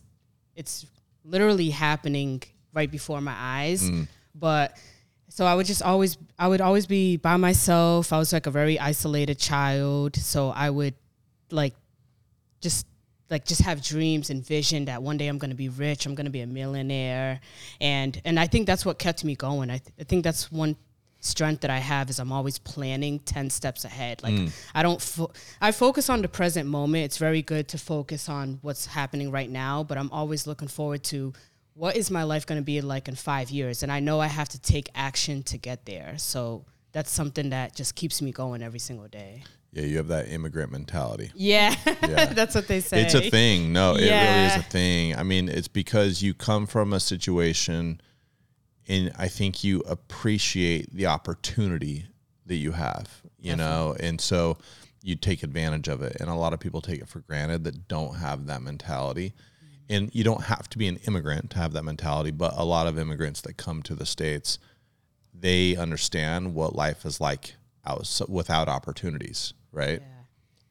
[0.56, 0.86] it's
[1.28, 2.42] literally happening
[2.74, 3.90] right before my eyes.
[3.90, 4.08] Mm.
[4.34, 4.78] But
[5.30, 8.14] so I would just always I would always be by myself.
[8.14, 10.16] I was like a very isolated child.
[10.16, 10.96] So I would
[11.52, 11.76] like
[12.62, 12.88] just
[13.30, 16.16] like just have dreams and vision that one day I'm going to be rich, I'm
[16.16, 17.42] going to be a millionaire,
[17.82, 19.70] and and I think that's what kept me going.
[19.70, 20.76] I, th- I think that's one
[21.20, 24.24] strength that I have is I'm always planning 10 steps ahead.
[24.24, 24.52] Like mm.
[24.74, 27.06] I don't fo- I focus on the present moment.
[27.06, 31.04] It's very good to focus on what's happening right now, but I'm always looking forward
[31.06, 31.34] to
[31.74, 33.84] what is my life going to be like in five years?
[33.84, 36.16] And I know I have to take action to get there.
[36.18, 39.44] So that's something that just keeps me going every single day.
[39.72, 41.30] Yeah, you have that immigrant mentality.
[41.36, 42.26] Yeah, Yeah.
[42.34, 43.04] that's what they say.
[43.04, 43.74] It's a thing.
[43.74, 45.16] No, it really is a thing.
[45.16, 48.02] I mean, it's because you come from a situation
[48.88, 52.06] and I think you appreciate the opportunity
[52.46, 54.58] that you have, you know, and so
[55.04, 56.18] you take advantage of it.
[56.20, 59.34] And a lot of people take it for granted that don't have that mentality.
[59.90, 62.88] And you don't have to be an immigrant to have that mentality, but a lot
[62.88, 64.60] of immigrants that come to the States,
[65.34, 70.02] they understand what life is like out, without opportunities, right?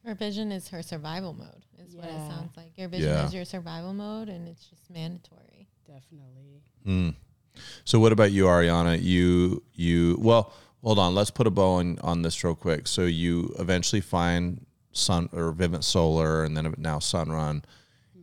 [0.05, 2.77] Her vision is her survival mode, is what it sounds like.
[2.77, 3.27] Your vision Yeah.
[3.27, 5.67] is your survival mode, and it's just mandatory.
[5.87, 6.63] Definitely.
[6.87, 7.15] Mm.
[7.85, 9.03] So what about you, Ariana?
[9.03, 10.53] You you well,
[10.83, 11.15] hold on.
[11.15, 12.87] Let's put a bow on, on this real quick.
[12.87, 17.65] So you eventually find Sun or Vivint Solar, and then now Sunrun.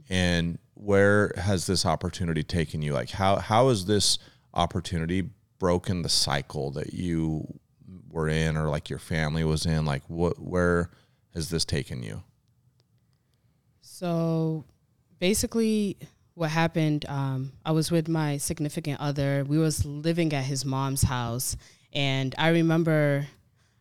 [0.10, 2.94] And where has this opportunity taken you?
[2.94, 4.18] Like how how has this
[4.54, 5.30] opportunity
[5.60, 7.60] broken the cycle that you
[8.10, 9.86] were in, or like your family was in?
[9.86, 10.90] Like what where
[11.34, 12.24] has this taken you?
[13.82, 14.66] So
[15.20, 15.98] basically
[16.36, 19.46] what happened um, i was with my significant other.
[19.48, 21.56] We was living at his mom's house.
[21.94, 23.28] And i remember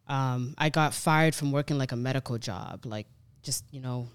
[0.09, 3.07] um, i got fired from working like a medical job like
[3.43, 4.09] just you know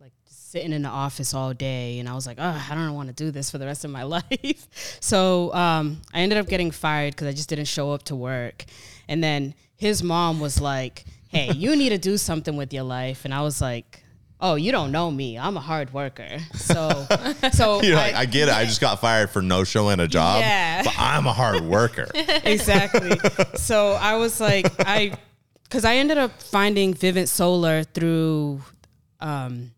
[0.00, 1.98] like sitting in the office all day.
[1.98, 3.90] And i was like oh i don't want to do this for the rest of
[3.90, 4.96] my life.
[5.00, 8.64] So um, i ended up getting fired because i just didn't show up to work.
[9.08, 13.24] And then his mom was like hey you need to do something with your life.
[13.24, 14.04] And i was like
[14.42, 15.38] oh, you don't know me.
[15.38, 16.38] I'm a hard worker.
[16.54, 17.06] So,
[17.52, 18.54] so You're I- like, I get it.
[18.54, 20.82] I just got fired for no showing a job, Yeah.
[20.82, 22.08] but I'm a hard worker.
[22.44, 23.16] exactly.
[23.54, 25.14] so I was like, I,
[25.62, 28.60] because I ended up finding Vivint Solar through
[29.20, 29.70] um,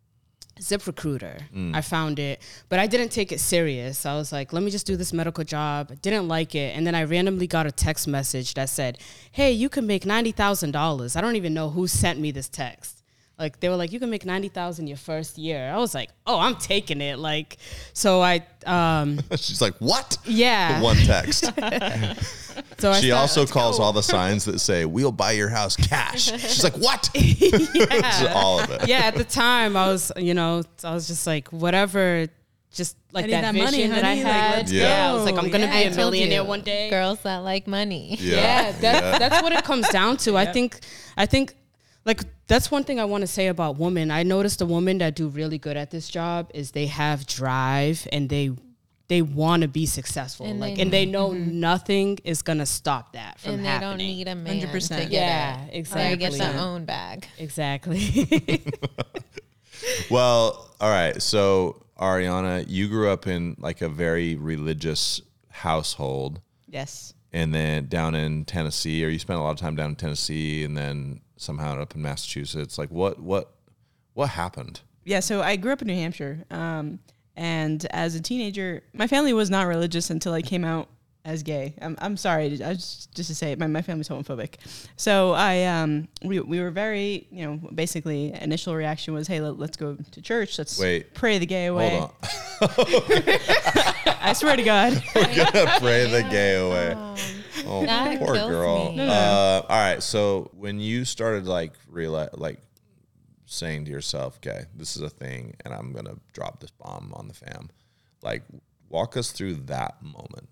[0.59, 1.75] ZipRecruiter.
[1.75, 4.07] I found it, but I didn't take it serious.
[4.07, 5.89] I was like, let me just do this medical job.
[5.91, 8.99] I didn't like it, and then I randomly got a text message that said,
[9.31, 12.49] "Hey, you can make ninety thousand dollars." I don't even know who sent me this
[12.49, 13.03] text.
[13.39, 15.71] Like they were like, you can make ninety thousand your first year.
[15.73, 17.19] I was like, oh, I'm taking it.
[17.19, 17.57] Like,
[17.93, 20.17] so I, um, She's like, what?
[20.25, 20.81] yeah.
[20.81, 21.51] One text.
[22.79, 25.75] So I she started- also calls all the signs that say "We'll buy your house
[25.75, 28.33] cash." She's like, "What?" yeah.
[28.35, 28.87] all of it.
[28.89, 32.27] yeah, at the time I was, you know, I was just like, whatever,
[32.73, 34.57] just like I that, that vision money, that honey, I had.
[34.59, 35.11] let's yeah.
[35.11, 35.73] I was like, I'm gonna Yeah.
[35.81, 36.91] be a told millionaire one day.
[36.91, 38.17] Girls that like money.
[38.21, 40.37] Yeah, that, that's what it comes down to.
[40.37, 40.79] I think,
[41.17, 41.55] I think,
[42.05, 44.11] like that's one thing I want to say about women.
[44.11, 48.07] I noticed the women that do really good at this job is they have drive
[48.13, 48.51] and they
[49.09, 50.47] they want to be successful.
[50.47, 51.61] And like, they- and they know mm-hmm.
[51.61, 53.91] nothing is gonna stop that from and they happening.
[53.91, 54.89] don't need a man 100%.
[54.89, 55.71] to get Yeah, it.
[55.73, 56.17] They exactly.
[56.17, 57.27] get their own bag.
[57.39, 58.65] exactly.
[60.11, 61.21] Well, all right.
[61.21, 67.13] So, Ariana, you grew up in like a very religious household, Yes.
[67.33, 70.65] and then down in Tennessee, or you spent a lot of time down in Tennessee,
[70.65, 72.79] and then somehow up in Massachusetts.
[72.79, 73.53] Like, what, what,
[74.15, 74.81] what happened?
[75.05, 76.45] Yeah, so I grew up in New Hampshire.
[76.51, 76.99] Um,
[77.37, 80.89] and as a teenager, my family was not religious until I came out
[81.25, 81.75] as gay.
[81.81, 84.57] I'm, I'm sorry, I just, just to say it, my, my family's homophobic.
[84.97, 89.71] So I, um, we, we were very, you know, basically initial reaction was, hey, let,
[89.71, 90.59] us go to church.
[90.59, 91.15] Let's Wait.
[91.15, 91.99] pray the gay away.
[91.99, 92.13] Hold
[94.21, 94.93] I swear to God.
[94.93, 96.95] on, we're gonna pray the gay away.
[96.97, 97.17] Oh,
[97.87, 98.91] That poor girl.
[98.91, 98.97] me.
[98.97, 99.13] No, no.
[99.13, 100.03] Uh, all right.
[100.03, 102.61] So when you started like realize, like
[103.47, 107.29] saying to yourself, "Okay, this is a thing, and I'm gonna drop this bomb on
[107.29, 107.71] the fam,"
[108.23, 108.43] like
[108.89, 110.49] walk us through that moment.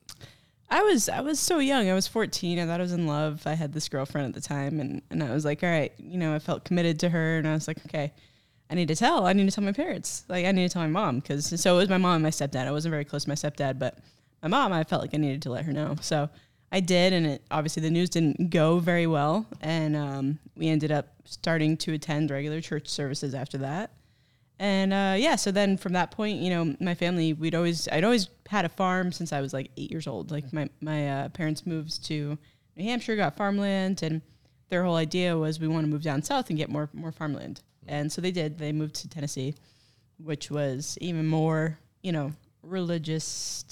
[0.72, 1.90] I was I was so young.
[1.90, 2.58] I was 14.
[2.58, 3.46] I thought I was in love.
[3.46, 6.16] I had this girlfriend at the time, and and I was like, all right, you
[6.18, 8.12] know, I felt committed to her, and I was like, okay,
[8.70, 9.26] I need to tell.
[9.26, 10.24] I need to tell my parents.
[10.30, 12.30] Like, I need to tell my mom because so it was my mom and my
[12.30, 12.66] stepdad.
[12.66, 13.98] I wasn't very close to my stepdad, but
[14.42, 15.96] my mom, I felt like I needed to let her know.
[16.00, 16.30] So
[16.72, 20.90] I did, and it obviously the news didn't go very well, and um, we ended
[20.90, 23.90] up starting to attend regular church services after that.
[24.58, 28.04] And uh, yeah, so then from that point, you know, my family, we'd always, I'd
[28.04, 30.30] always had a farm since I was like eight years old.
[30.30, 32.38] Like my, my uh, parents moved to
[32.76, 34.22] New Hampshire, got farmland, and
[34.70, 37.60] their whole idea was we want to move down south and get more, more farmland.
[37.86, 38.56] And so they did.
[38.58, 39.54] They moved to Tennessee,
[40.16, 43.64] which was even more, you know, religious,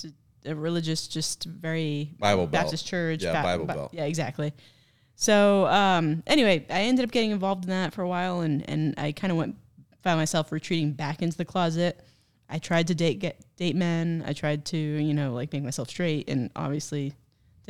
[0.45, 2.65] a religious, just very Bible Belt.
[2.65, 3.23] Baptist church.
[3.23, 3.91] Yeah, Bible Belt.
[3.93, 4.53] Yeah, exactly.
[5.17, 8.95] So um, anyway, I ended up getting involved in that for a while, and and
[8.97, 9.57] I kind of went
[10.03, 12.01] found myself retreating back into the closet.
[12.49, 14.25] I tried to date get date men.
[14.27, 17.15] I tried to you know like make myself straight, and obviously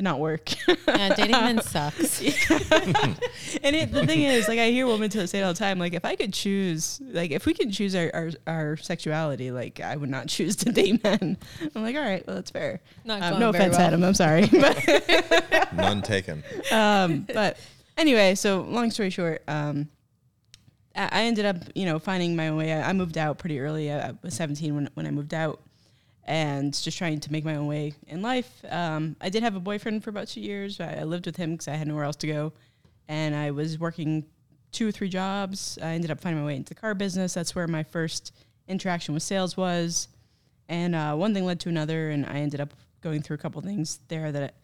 [0.01, 0.49] did not work.
[1.01, 2.21] Yeah, dating men sucks.
[2.21, 5.79] and it, the thing is, like, I hear women tell- say it all the time,
[5.79, 9.81] like, if I could choose, like, if we could choose our, our, our sexuality, like,
[9.81, 11.37] I would not choose to date men.
[11.75, 12.81] I'm like, all right, well, that's fair.
[13.05, 13.87] Not Um, no offense, well.
[13.87, 14.03] Adam.
[14.05, 14.49] I'm sorry.
[15.73, 16.43] None taken.
[16.73, 17.59] um, but
[17.97, 19.89] anyway, so long story short, um,
[20.95, 22.73] I, I ended up, you know, finding my own way.
[22.73, 23.91] I, I moved out pretty early.
[23.93, 25.61] I, I was 17 when, when I moved out
[26.25, 28.51] and just trying to make my own way in life.
[28.69, 30.81] Um, I did have a boyfriend for about two years.
[30.81, 32.53] I, I lived with him because I had nowhere else to go.
[33.09, 34.25] And I was working
[34.73, 35.79] two or three jobs.
[35.83, 37.35] I ended up finding my way into the car business.
[37.35, 38.33] That's where my first
[38.69, 40.09] interaction with sales was.
[40.69, 43.61] And uh, one thing led to another, and I ended up going through a couple
[43.63, 44.55] things there that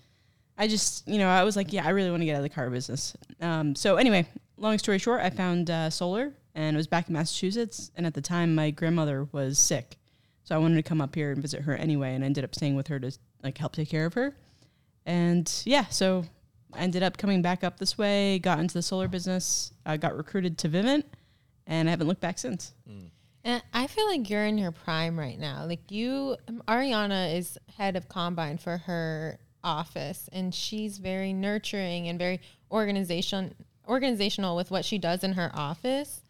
[0.59, 2.43] I just, you know, I was like, yeah, I really want to get out of
[2.45, 3.17] the car business.
[3.41, 4.27] Um, so anyway,
[4.57, 7.91] long story short, I found uh, solar and it was back in Massachusetts.
[7.97, 9.97] And at the time, my grandmother was sick,
[10.47, 12.15] so I wanted to come up here and visit her anyway.
[12.15, 13.11] And I ended up staying with her to
[13.43, 14.35] like help take care of her.
[15.05, 16.25] And yeah, so
[16.73, 20.17] I ended up coming back up this way, got into the solar business, I got
[20.17, 21.03] recruited to Vivint,
[21.67, 22.75] and I haven't looked back since.
[23.45, 25.67] And I feel like you're in your prime right now.
[25.67, 32.09] Like you, um, Ariana is head of Combine for her office, and she's very nurturing
[32.09, 32.41] and very
[32.71, 33.55] organization
[33.89, 36.23] organizational with what she does in her office.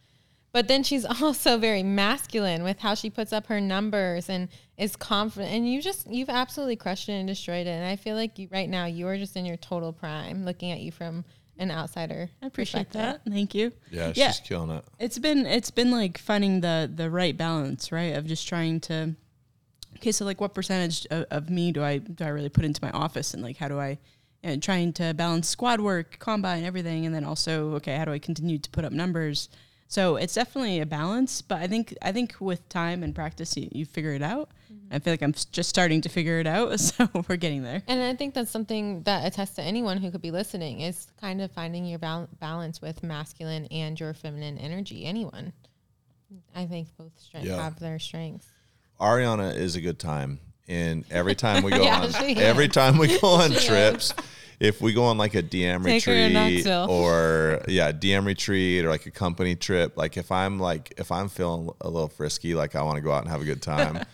[0.56, 4.48] But then she's also very masculine with how she puts up her numbers and
[4.78, 5.52] is confident.
[5.52, 7.72] And you just you've absolutely crushed it and destroyed it.
[7.72, 10.46] And I feel like you, right now you are just in your total prime.
[10.46, 11.26] Looking at you from
[11.58, 13.20] an outsider, I appreciate that.
[13.28, 13.70] Thank you.
[13.90, 14.30] Yeah, Yeah.
[14.32, 14.82] she's killing it.
[14.98, 18.16] It's been it's been like finding the the right balance, right?
[18.16, 19.14] Of just trying to
[19.96, 22.82] okay, so like what percentage of, of me do I do I really put into
[22.82, 23.98] my office and like how do I
[24.42, 28.18] and trying to balance squad work, combine, everything, and then also okay, how do I
[28.18, 29.50] continue to put up numbers?
[29.88, 33.68] So it's definitely a balance, but I think I think with time and practice, you,
[33.70, 34.50] you figure it out.
[34.72, 34.94] Mm-hmm.
[34.94, 37.82] I feel like I'm just starting to figure it out, so we're getting there.
[37.86, 41.40] And I think that's something that attests to anyone who could be listening is kind
[41.40, 45.04] of finding your bal- balance with masculine and your feminine energy.
[45.04, 45.52] Anyone,
[46.54, 47.62] I think both strength Yeah.
[47.62, 48.48] have their strengths.
[49.00, 53.18] Ariana is a good time, and every time we go Yeah, on, every time we
[53.20, 54.10] go on trips.
[54.10, 54.14] is.
[54.60, 59.06] If we go on like a DM Take retreat or yeah, DM retreat or like
[59.06, 62.82] a company trip, like if I'm like if I'm feeling a little frisky, like I
[62.82, 64.04] want to go out and have a good time.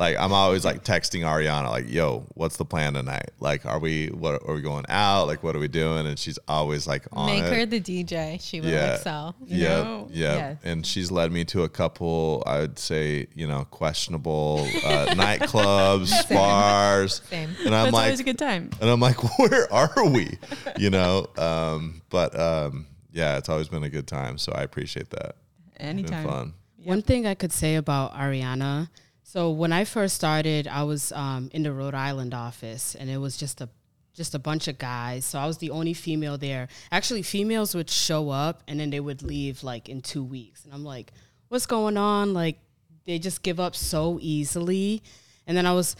[0.00, 3.32] Like I'm always like texting Ariana, like, "Yo, what's the plan tonight?
[3.38, 5.26] Like, are we what are we going out?
[5.26, 7.52] Like, what are we doing?" And she's always like on Make it.
[7.52, 8.38] her the DJ.
[8.40, 8.94] She will Yeah.
[8.94, 9.34] excel.
[9.44, 10.54] Yeah, yeah, Yeah.
[10.64, 12.42] and she's led me to a couple.
[12.46, 17.50] I would say, you know, questionable uh, nightclubs, bars, Same.
[17.66, 18.70] and I'm That's like, always a good time.
[18.80, 20.38] and I'm like, where are we?
[20.78, 24.38] You know, um, but um, yeah, it's always been a good time.
[24.38, 25.36] So I appreciate that.
[25.74, 26.26] It's been Anytime.
[26.26, 26.54] fun.
[26.84, 28.88] One thing I could say about Ariana.
[29.32, 33.18] So when I first started, I was um, in the Rhode Island office, and it
[33.18, 33.68] was just a
[34.12, 35.24] just a bunch of guys.
[35.24, 36.66] So I was the only female there.
[36.90, 40.74] Actually, females would show up and then they would leave like in two weeks, and
[40.74, 41.12] I'm like,
[41.46, 42.58] "What's going on?" Like
[43.06, 45.00] they just give up so easily.
[45.46, 45.94] And then I was,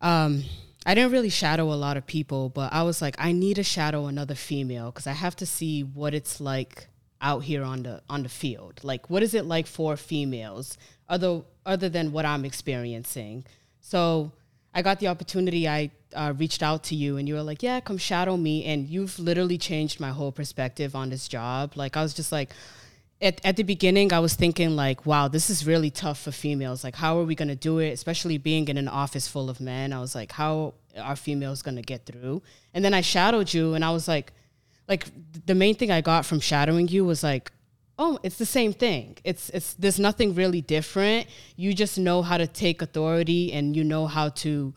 [0.00, 0.44] um,
[0.86, 3.64] I didn't really shadow a lot of people, but I was like, I need to
[3.64, 6.86] shadow another female because I have to see what it's like
[7.20, 8.84] out here on the on the field.
[8.84, 10.78] Like, what is it like for females,
[11.08, 13.44] other other than what I'm experiencing?
[13.80, 14.32] So
[14.74, 15.68] I got the opportunity.
[15.68, 18.88] I uh, reached out to you, and you were like, "Yeah, come shadow me." And
[18.88, 21.76] you've literally changed my whole perspective on this job.
[21.76, 22.50] Like, I was just like,
[23.20, 26.84] at, at the beginning, I was thinking like, wow, this is really tough for females.
[26.84, 27.90] Like, how are we to do it?
[27.90, 29.92] Especially being in an office full of men.
[29.92, 32.42] I was like, how are females to get through?
[32.74, 34.32] And then I shadowed you and I was like,
[34.88, 35.06] like
[35.46, 37.52] the main thing I got from shadowing you was like,
[37.98, 39.16] oh, it's the same thing.
[39.24, 41.26] It's, it's, there's nothing really different.
[41.56, 44.72] You just know how to take authority and you know how to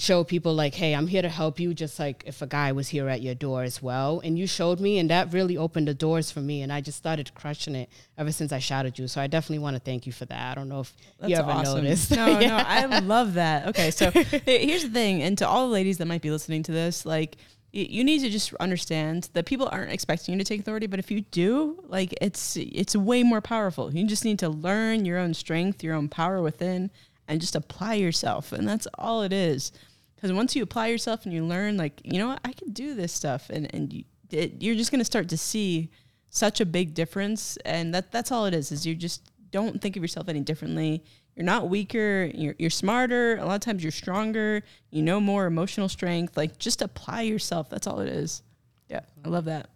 [0.00, 2.88] show people like, hey, I'm here to help you, just like if a guy was
[2.88, 4.20] here at your door as well.
[4.24, 6.62] And you showed me, and that really opened the doors for me.
[6.62, 9.06] And I just started crushing it ever since I shadowed you.
[9.06, 10.50] So I definitely want to thank you for that.
[10.50, 10.92] I don't know if
[11.24, 12.10] you ever noticed.
[12.10, 13.68] No, no, I love that.
[13.68, 16.72] Okay, so here's the thing, and to all the ladies that might be listening to
[16.72, 17.36] this, like
[17.72, 21.10] you need to just understand that people aren't expecting you to take authority, but if
[21.10, 23.94] you do, like it's it's way more powerful.
[23.94, 26.90] You just need to learn your own strength, your own power within,
[27.28, 29.72] and just apply yourself, and that's all it is.
[30.16, 32.94] Because once you apply yourself and you learn, like you know, what, I can do
[32.94, 35.90] this stuff, and and you, it, you're just gonna start to see
[36.30, 38.72] such a big difference, and that that's all it is.
[38.72, 41.04] Is you just don't think of yourself any differently.
[41.40, 42.30] You're not weaker.
[42.34, 43.38] You're, you're smarter.
[43.38, 44.62] A lot of times you're stronger.
[44.90, 46.36] You know more emotional strength.
[46.36, 47.70] Like just apply yourself.
[47.70, 48.42] That's all it is.
[48.90, 49.70] Yeah, I love that.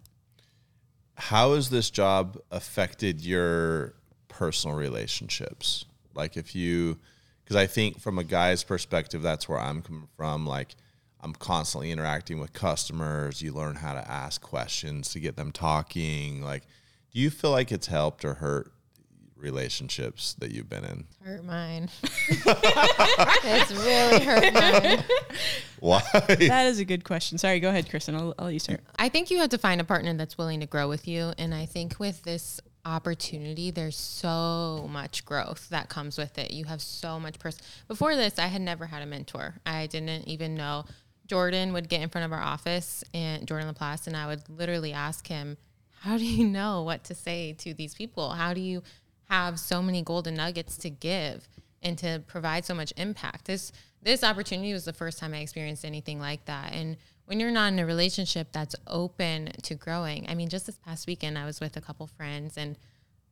[1.15, 3.95] How has this job affected your
[4.27, 5.85] personal relationships?
[6.13, 6.99] Like if you
[7.43, 10.45] because I think from a guy's perspective, that's where I'm coming from.
[10.45, 10.75] Like
[11.19, 13.41] I'm constantly interacting with customers.
[13.41, 16.43] You learn how to ask questions to get them talking.
[16.43, 16.61] Like,
[17.11, 18.71] do you feel like it's helped or hurt
[19.45, 21.05] relationships that you've been in?
[21.23, 21.89] Hurt mine.
[22.27, 25.03] it's really hurt mine.
[25.79, 26.01] Why?
[26.27, 27.37] That is a good question.
[27.37, 28.15] Sorry, go ahead, Kristen.
[28.15, 28.81] I'll, I'll let you start.
[28.97, 31.31] I think you have to find a partner that's willing to grow with you.
[31.37, 36.51] And I think with this opportunity, there's so much growth that comes with it.
[36.51, 37.61] You have so much person.
[37.87, 39.55] Before this, I had never had a mentor.
[39.65, 40.85] I didn't even know.
[41.27, 44.93] Jordan would get in front of our office and Jordan Laplace, and I would literally
[44.93, 45.57] ask him,
[46.01, 48.29] How do you know what to say to these people?
[48.31, 48.83] How do you
[49.29, 51.47] have so many golden nuggets to give
[51.81, 53.45] and to provide so much impact?
[53.45, 53.71] This
[54.01, 56.73] this opportunity was the first time I experienced anything like that.
[56.73, 60.77] And when you're not in a relationship that's open to growing, I mean, just this
[60.77, 62.77] past weekend, I was with a couple friends, and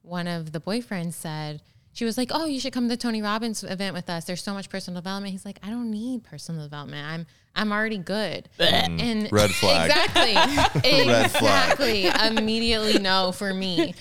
[0.01, 1.61] one of the boyfriends said,
[1.93, 4.25] she was like, "Oh, you should come to the Tony Robbins event with us.
[4.25, 7.05] There's so much personal development." He's like, "I don't need personal development.
[7.07, 9.91] I'm I'm already good." And Red flag.
[10.15, 10.33] Exactly.
[11.07, 11.71] Red flag.
[11.79, 12.05] exactly.
[12.37, 13.93] Immediately no for me.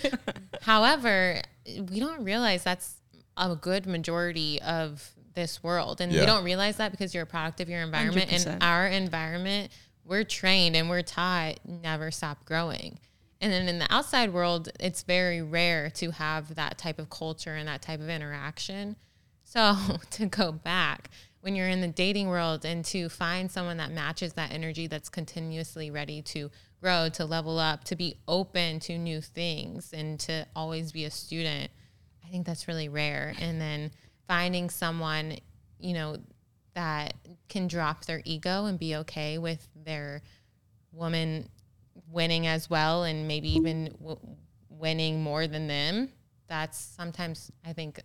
[0.63, 2.97] However, we don't realize that's
[3.37, 6.01] a good majority of this world.
[6.01, 6.21] And Yeah.
[6.21, 8.31] we don't realize that because you're a product of your environment.
[8.31, 8.47] 100%.
[8.55, 9.73] And our environment,
[10.05, 12.99] we're trained and we're taught never stop growing.
[13.41, 17.55] And then in the outside world, it's very rare to have that type of culture
[17.55, 18.97] and that type of interaction.
[19.45, 19.75] So
[20.11, 21.11] to go back,
[21.41, 25.09] when you're in the dating world and to find someone that matches that energy that's
[25.09, 26.51] continuously ready to
[26.83, 31.11] grow, to level up, to be open to new things and to always be a
[31.11, 31.71] student,
[32.25, 33.35] I think that's really rare.
[33.41, 33.93] And then
[34.27, 35.39] finding someone,
[35.79, 36.17] you know,
[36.75, 37.15] that
[37.49, 40.23] can drop their ego and be okay with their
[40.93, 41.49] woman
[42.11, 44.19] winning as well and maybe even w-
[44.69, 46.09] winning more than them.
[46.49, 48.01] That's sometimes I think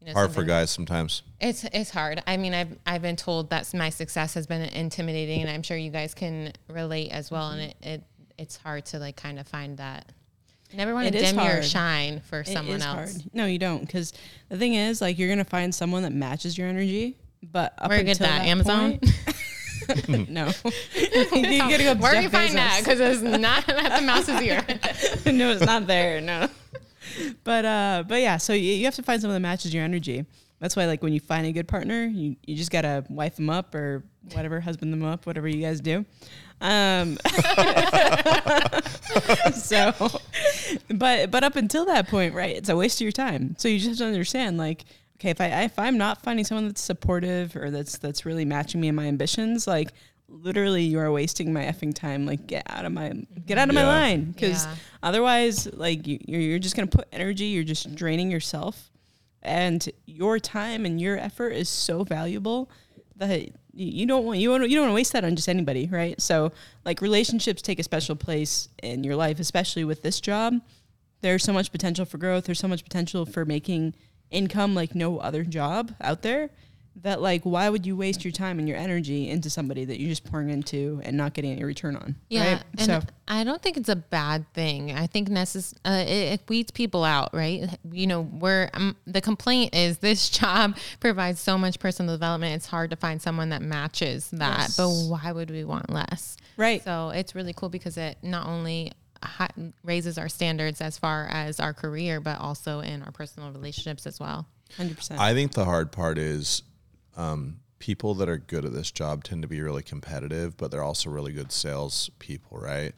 [0.00, 1.22] you know Hard for guys sometimes.
[1.40, 2.22] it's it's hard.
[2.26, 5.76] I mean, I've I've been told that my success has been intimidating, and I'm sure
[5.76, 7.50] you guys can relate as well.
[7.50, 8.04] And it, it
[8.40, 10.06] it's hard to like kind of find that.
[10.70, 13.14] You never want to dim your shine for It someone else.
[13.16, 13.34] hard.
[13.34, 13.80] No, you don't.
[13.80, 14.12] Because
[14.48, 17.16] the thing is, like, you're gonna find someone that matches your energy.
[17.42, 18.46] But up Where get until that?
[18.46, 18.98] Amazon?
[18.98, 20.46] point- no,
[20.94, 21.94] you gotta go.
[21.96, 22.80] Where do you find that?
[22.84, 24.64] Because it's not at the mouse's ear.
[25.32, 26.20] no, it's not there.
[26.20, 26.48] No.
[27.44, 28.36] But uh, but yeah.
[28.36, 30.24] So you, you have to find someone that matches your energy.
[30.60, 33.48] That's why, like, when you find a good partner, you, you just gotta wife them
[33.50, 36.04] up or whatever, husband them up, whatever you guys do.
[36.60, 37.16] Um,
[39.54, 39.92] so,
[40.90, 42.56] but but up until that point, right?
[42.56, 43.56] It's a waste of your time.
[43.58, 44.84] So you just have to understand, like,
[45.16, 48.80] okay, if I if I'm not finding someone that's supportive or that's that's really matching
[48.80, 49.92] me and my ambitions, like.
[50.32, 52.24] Literally, you are wasting my effing time.
[52.24, 53.12] Like, get out of my
[53.46, 54.74] get out of my line, because Yeah.
[55.02, 57.46] Otherwise, like you, you're, you're just gonna put energy.
[57.46, 58.92] You're just draining yourself,
[59.42, 62.70] and your time and your effort is so valuable
[63.20, 65.86] that you- don't want you want you don't want to waste that on just anybody,
[65.86, 66.20] right?
[66.20, 66.52] So,
[66.84, 70.60] like relationships take a special place in your life, especially with this job.
[71.20, 72.44] There's so much potential for growth.
[72.44, 73.94] There's so much potential for making
[74.30, 76.50] income like no other job out there.
[76.96, 80.10] That like, why would you waste your time and your energy into somebody that you're
[80.10, 82.16] just pouring into and not getting any return on?
[82.28, 82.62] Yeah, right?
[82.78, 84.92] and so I don't think it's a bad thing.
[84.92, 87.68] I think necess- uh, it, it weeds people out, right?
[87.90, 92.54] You know, where um, the complaint is this job provides so much personal development.
[92.56, 94.70] It's hard to find someone that matches that.
[94.76, 96.36] But why would we want less?
[96.56, 96.82] right.
[96.84, 98.92] So it's really cool because it not only
[99.84, 104.18] raises our standards as far as our career, but also in our personal relationships as
[104.20, 104.46] well.
[104.76, 105.20] Hundred percent.
[105.20, 106.62] I think the hard part is
[107.20, 110.82] um, people that are good at this job tend to be really competitive, but they're
[110.82, 112.92] also really good sales people, right?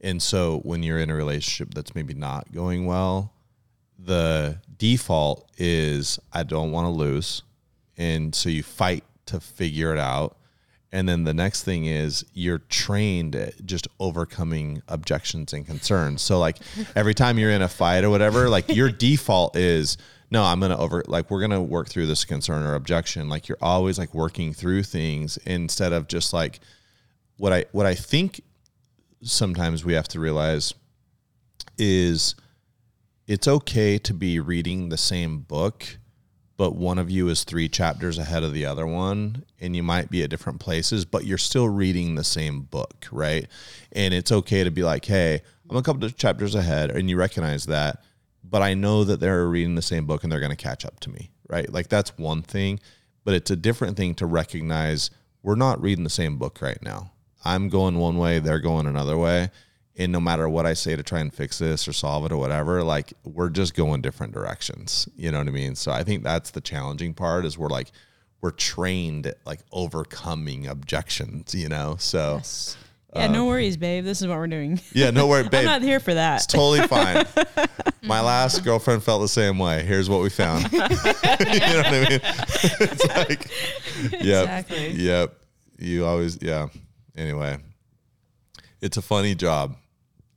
[0.00, 3.32] And so when you're in a relationship that's maybe not going well,
[3.98, 7.42] the default is I don't want to lose.
[7.96, 10.36] And so you fight to figure it out.
[10.92, 16.22] And then the next thing is you're trained at just overcoming objections and concerns.
[16.22, 16.58] So like
[16.94, 19.96] every time you're in a fight or whatever, like your default is
[20.30, 23.28] no, I'm gonna over like we're gonna work through this concern or objection.
[23.28, 26.60] Like you're always like working through things instead of just like
[27.36, 28.40] what I what I think
[29.22, 30.74] sometimes we have to realize
[31.78, 32.34] is
[33.26, 35.96] it's okay to be reading the same book,
[36.56, 40.10] but one of you is three chapters ahead of the other one, and you might
[40.10, 43.46] be at different places, but you're still reading the same book, right?
[43.92, 47.16] And it's okay to be like, hey, I'm a couple of chapters ahead, and you
[47.16, 48.02] recognize that,
[48.54, 51.00] but I know that they're reading the same book and they're going to catch up
[51.00, 51.68] to me, right?
[51.72, 52.78] Like that's one thing,
[53.24, 55.10] but it's a different thing to recognize
[55.42, 57.10] we're not reading the same book right now.
[57.44, 59.50] I'm going one way, they're going another way.
[59.96, 62.36] And no matter what I say to try and fix this or solve it or
[62.36, 65.08] whatever, like we're just going different directions.
[65.16, 65.74] You know what I mean?
[65.74, 67.90] So I think that's the challenging part is we're like,
[68.40, 71.96] we're trained at like overcoming objections, you know?
[71.98, 72.40] So
[73.14, 74.04] Yeah, no um, worries, babe.
[74.04, 74.80] This is what we're doing.
[74.92, 75.60] yeah, no worries, babe.
[75.60, 76.36] I'm not here for that.
[76.36, 77.24] It's totally fine.
[78.02, 79.84] My last girlfriend felt the same way.
[79.84, 80.64] Here's what we found.
[80.72, 82.20] you know what I mean?
[82.22, 83.50] it's like,
[84.22, 84.90] yep, Exactly.
[84.90, 85.34] yep.
[85.78, 86.68] You always, yeah.
[87.16, 87.58] Anyway,
[88.80, 89.76] it's a funny job.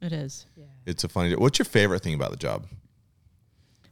[0.02, 0.45] It is.
[0.56, 0.66] Yeah.
[0.86, 1.36] It's a funny.
[1.36, 2.66] What's your favorite thing about the job?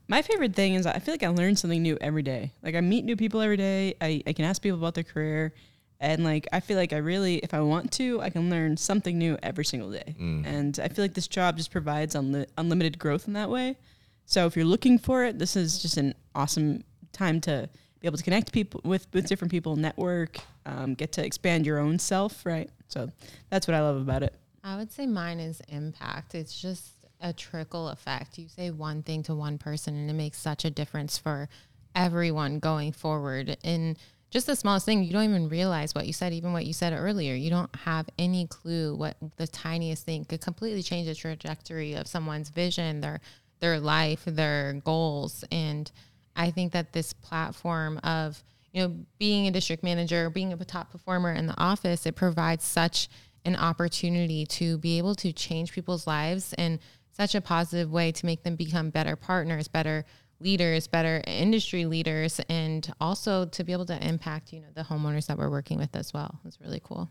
[0.07, 2.52] My favorite thing is I feel like I learn something new every day.
[2.62, 3.95] Like I meet new people every day.
[3.99, 5.53] I, I can ask people about their career.
[6.00, 9.18] And like I feel like I really, if I want to, I can learn something
[9.18, 10.16] new every single day.
[10.46, 13.78] And I feel like this job just provides unli- unlimited growth in that way.
[14.26, 17.70] So if you're looking for it, this is just an awesome time to
[18.02, 21.80] be able to connect people with with different people, network, um, get to expand your
[21.80, 22.70] own self, right?
[22.88, 23.10] So
[23.50, 24.36] that's what I love about it.
[24.64, 26.36] I would say mine is impact.
[26.36, 26.90] It's just
[27.22, 28.38] a trickle effect.
[28.38, 31.50] You say one thing to one person and it makes such a difference for
[31.96, 33.58] everyone going forward.
[33.64, 33.98] And
[34.36, 36.91] just the smallest thing, you don't even realize what you said, even what you said
[36.91, 37.36] earlier.
[37.36, 42.06] You don't have any clue what the tiniest thing could completely change the trajectory of
[42.06, 43.22] someone's vision, their
[43.62, 45.45] their life, their goals.
[45.53, 45.90] And
[46.36, 48.44] I think that this platform of,
[48.74, 52.66] you know, being a district manager, being a top performer in the office, it provides
[52.66, 53.07] such
[53.45, 56.82] an opportunity to be able to change people's lives in
[57.14, 60.03] such a positive way to make them become better partners, better
[60.40, 65.28] leaders, better industry leaders, and also to be able to impact, you know, the homeowners
[65.28, 66.40] that we're working with as well.
[66.45, 67.10] It's really cool.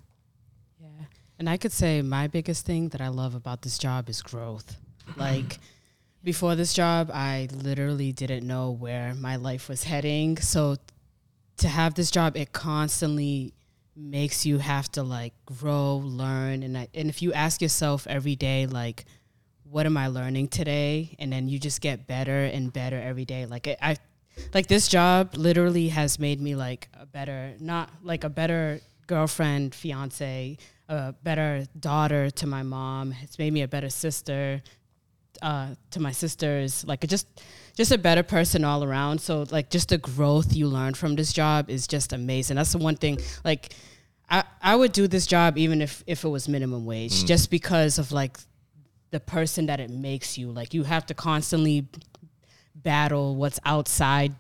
[0.81, 1.07] Yeah.
[1.39, 4.77] And I could say my biggest thing that I love about this job is growth.
[5.09, 5.21] Mm-hmm.
[5.21, 5.59] Like
[6.23, 10.37] before this job, I literally didn't know where my life was heading.
[10.39, 10.77] So
[11.59, 13.55] to have this job, it constantly
[13.97, 18.35] makes you have to like grow, learn, and I, and if you ask yourself every
[18.37, 19.05] day like
[19.71, 21.17] what am I learning today?
[21.19, 23.47] And then you just get better and better every day.
[23.47, 23.97] Like I, I
[24.53, 29.75] like this job literally has made me like a better, not like a better girlfriend,
[29.75, 30.59] fiance,
[30.89, 33.15] a better daughter to my mom.
[33.23, 34.63] It's made me a better sister
[35.43, 36.85] uh, to my sisters.
[36.87, 37.27] Like just,
[37.77, 39.21] just a better person all around.
[39.21, 42.57] So like just the growth you learn from this job is just amazing.
[42.57, 43.19] That's the one thing.
[43.45, 43.75] Like
[44.29, 47.99] I, I would do this job even if if it was minimum wage, just because
[47.99, 48.39] of like
[49.15, 50.51] the person that it makes you.
[50.51, 51.87] Like you have to constantly
[52.75, 54.35] battle what's outside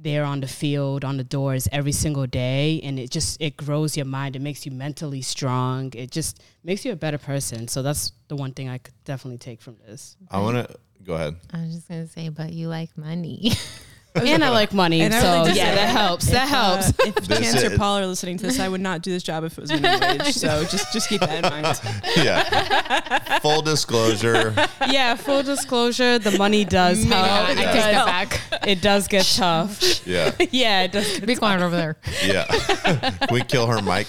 [0.00, 2.80] there on the field, on the doors every single day.
[2.82, 4.34] And it just it grows your mind.
[4.34, 5.92] It makes you mentally strong.
[5.94, 7.68] It just makes you a better person.
[7.68, 10.16] So that's the one thing I could definitely take from this.
[10.28, 10.74] I want to
[11.04, 11.36] go ahead.
[11.52, 13.52] I was just gonna say, but you like money.
[14.16, 15.00] and I like money.
[15.02, 16.26] And I would so like to yeah, say that helps.
[16.30, 16.88] That If, helps.
[16.88, 19.10] uh, if This Chance or is- Paul are listening to this, I would not do
[19.10, 20.34] this job if it was minimum wage.
[20.34, 21.80] So just just keep that in mind.
[22.16, 23.38] Yeah.
[23.40, 24.54] Full disclosure.
[24.88, 27.26] yeah, full disclosure, the money does help.
[27.28, 28.40] I because take that back.
[28.66, 30.06] It does get tough.
[30.06, 30.32] Yeah.
[30.50, 31.20] yeah, it does.
[31.20, 31.96] Be quiet over there.
[32.24, 32.44] Yeah.
[32.46, 34.06] Can we kill her mic?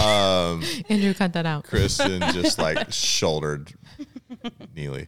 [0.00, 1.64] Um, Andrew, cut that out.
[1.64, 3.72] Kristen just like shouldered
[4.74, 5.06] Neely.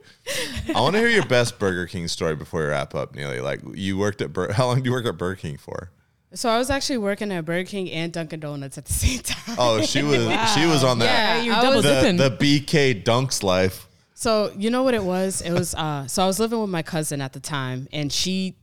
[0.74, 3.40] I want to hear your best Burger King story before we wrap up, Neely.
[3.40, 5.90] Like you worked at Bur- how long do you work at Burger King for?
[6.34, 9.56] So I was actually working at Burger King and Dunkin' Donuts at the same time.
[9.59, 10.20] Oh, she was
[10.55, 11.05] she was on that
[11.38, 12.16] Yeah, you're double was- dipping.
[12.16, 13.88] the, the BK Dunks life.
[14.14, 15.40] So you know what it was?
[15.42, 18.56] It was uh so I was living with my cousin at the time and she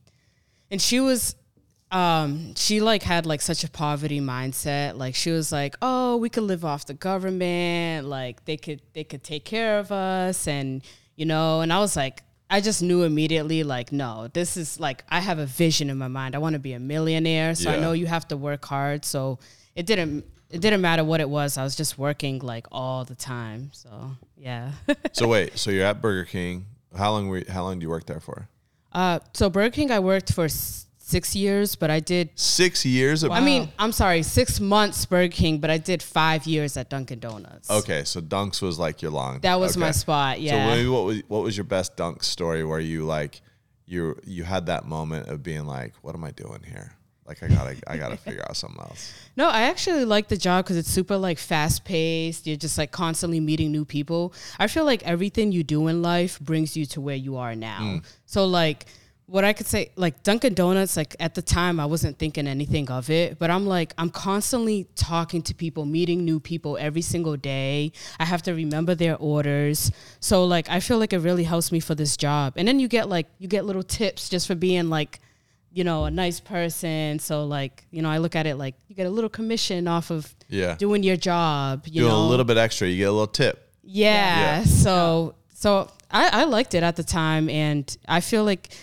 [0.69, 1.35] and she was
[1.91, 4.97] um she like had like such a poverty mindset.
[4.97, 8.07] Like she was like, "Oh, we could live off the government.
[8.07, 10.81] Like they could they could take care of us and
[11.15, 15.03] you know, and I was like I just knew immediately like no, this is like
[15.09, 16.35] I have a vision in my mind.
[16.35, 19.03] I want to be a millionaire, so I know you have to work hard.
[19.05, 19.39] So
[19.75, 21.57] it didn't it didn't matter what it was.
[21.57, 23.69] I was just working like all the time.
[23.73, 24.71] So, yeah.
[25.13, 26.65] So wait, so you're at Burger King.
[26.95, 28.49] How long were you, how long do you work there for?
[28.91, 32.29] Uh, so Burger King, I worked for s- six years, but I did.
[32.35, 33.23] Six years.
[33.23, 36.89] Of, I mean, I'm sorry, six months Burger King, but I did five years at
[36.89, 37.69] Dunkin' Donuts.
[37.69, 39.39] Okay, so Dunks was like your long.
[39.41, 39.93] that was my okay.
[39.93, 40.37] spot.
[40.37, 40.67] So Yeah.
[40.67, 43.41] maybe what was what was your best dunk story where you like
[43.85, 46.93] you you had that moment of being like, what am I doing here?
[47.27, 49.13] Like I gotta I gotta figure out something else.
[49.37, 52.47] No, I actually like the job because it's super like fast paced.
[52.47, 54.33] You're just like constantly meeting new people.
[54.59, 57.79] I feel like everything you do in life brings you to where you are now.
[57.79, 57.97] Hmm.
[58.25, 58.85] So like
[59.31, 62.91] what I could say, like Dunkin' Donuts, like at the time I wasn't thinking anything
[62.91, 67.37] of it, but I'm like I'm constantly talking to people, meeting new people every single
[67.37, 67.93] day.
[68.19, 69.89] I have to remember their orders.
[70.19, 72.53] So like I feel like it really helps me for this job.
[72.57, 75.19] And then you get like you get little tips just for being like
[75.73, 77.17] you know, a nice person.
[77.19, 80.11] So like, you know, I look at it like you get a little commission off
[80.11, 80.75] of Yeah.
[80.75, 81.87] doing your job.
[81.87, 83.71] You Doing know, a little bit extra, you get a little tip.
[83.81, 84.59] Yeah.
[84.59, 84.63] Yeah.
[84.65, 88.73] So so I, I liked it at the time, and I feel like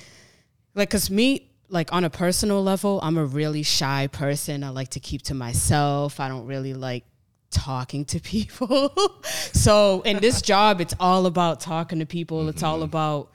[0.78, 4.64] like because me like on a personal level, I'm a really shy person.
[4.64, 6.20] I like to keep to myself.
[6.20, 7.05] I don't really like
[7.50, 8.92] talking to people.
[9.52, 12.48] so in this job, it's all about talking to people.
[12.48, 12.84] It's all mm-hmm.
[12.84, 13.32] about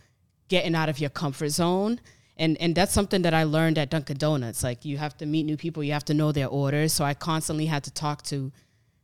[0.48, 1.99] getting out of your comfort zone.
[2.38, 4.64] And and that's something that I learned at Dunkin' Donuts.
[4.64, 6.91] Like you have to meet new people, you have to know their orders.
[6.91, 8.52] So I constantly had to talk to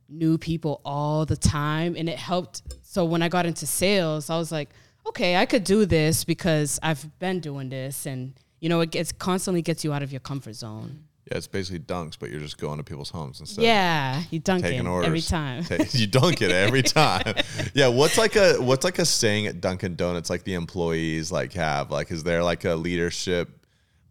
[0.08, 2.62] new people all the time and it helped.
[2.82, 4.70] So when I got into sales, I was like,
[5.06, 9.10] okay, I could do this because I've been doing this and you know, it gets
[9.12, 11.04] constantly gets you out of your comfort zone.
[11.30, 13.64] Yeah, it's basically dunks, but you're just going to people's homes instead.
[13.64, 15.64] Yeah, you dunk it orders every time.
[15.92, 17.36] You dunk it every time.
[17.72, 21.52] yeah, what's like a what's like a saying at Dunkin' Donuts like the employees like
[21.52, 23.48] have like is there like a leadership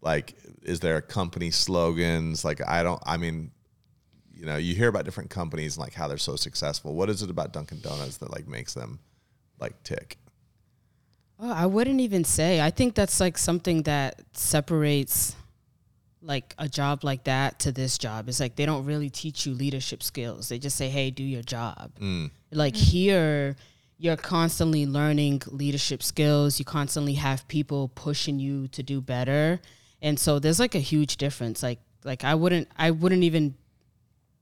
[0.00, 3.50] like is there a company slogans like I don't I mean
[4.32, 6.94] you know you hear about different companies and like how they're so successful.
[6.94, 8.98] What is it about Dunkin' Donuts that like makes them
[9.58, 10.16] like tick?
[11.42, 12.60] Oh, I wouldn't even say.
[12.60, 15.34] I think that's like something that separates
[16.22, 18.28] like a job like that to this job.
[18.28, 20.50] It's like they don't really teach you leadership skills.
[20.50, 22.30] They just say, "Hey, do your job." Mm.
[22.52, 22.78] Like mm.
[22.78, 23.56] here,
[23.96, 26.58] you're constantly learning leadership skills.
[26.58, 29.60] You constantly have people pushing you to do better,
[30.02, 31.62] and so there's like a huge difference.
[31.62, 33.54] Like like I wouldn't I wouldn't even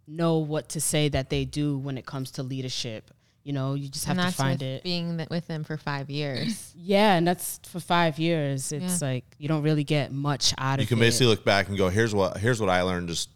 [0.08, 3.12] know what to say that they do when it comes to leadership.
[3.48, 4.82] You know, you just have and to find with it.
[4.82, 6.74] being with them for five years.
[6.80, 8.72] Yeah, and that's for five years.
[8.72, 9.08] It's Yeah.
[9.08, 10.82] like you don't really get much out of it.
[10.82, 13.30] You can basically look back and go, here's what here's what I learned just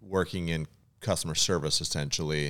[0.00, 0.66] working in
[1.00, 2.46] customer service essentially.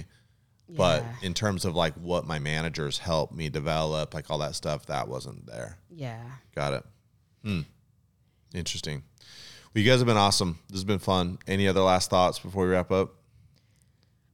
[0.68, 0.76] yeah.
[0.76, 4.86] But in terms of like what my managers helped me develop, like all that stuff,
[4.86, 5.78] that wasn't there.
[5.90, 6.22] yeah.
[6.54, 6.84] Got it.
[7.44, 7.60] Hmm.
[8.54, 9.02] Interesting.
[9.74, 10.58] Well, you guys have been awesome.
[10.68, 11.38] This has been fun.
[11.48, 13.14] Any other last thoughts before we wrap up?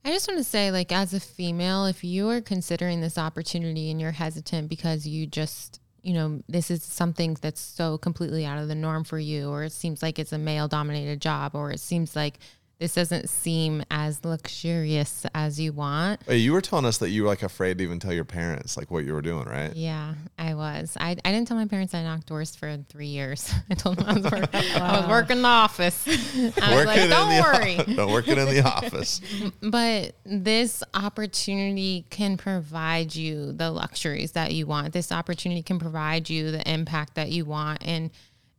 [0.08, 3.90] I just want to say, like, as a female, if you are considering this opportunity
[3.90, 8.56] and you're hesitant because you just, you know, this is something that's so completely out
[8.56, 11.70] of the norm for you, or it seems like it's a male dominated job, or
[11.70, 12.38] it seems like
[12.78, 16.20] this doesn't seem as luxurious as you want.
[16.26, 18.76] Hey, you were telling us that you were like afraid to even tell your parents
[18.76, 19.74] like what you were doing, right?
[19.74, 20.96] Yeah, I was.
[21.00, 23.52] I, I didn't tell my parents I knocked doors for three years.
[23.70, 26.06] I told them I was, work, I was working in the office.
[26.06, 27.96] I was like, don't the worry.
[27.96, 29.20] don't working in the office.
[29.60, 34.92] But this opportunity can provide you the luxuries that you want.
[34.92, 37.84] This opportunity can provide you the impact that you want.
[37.84, 38.10] And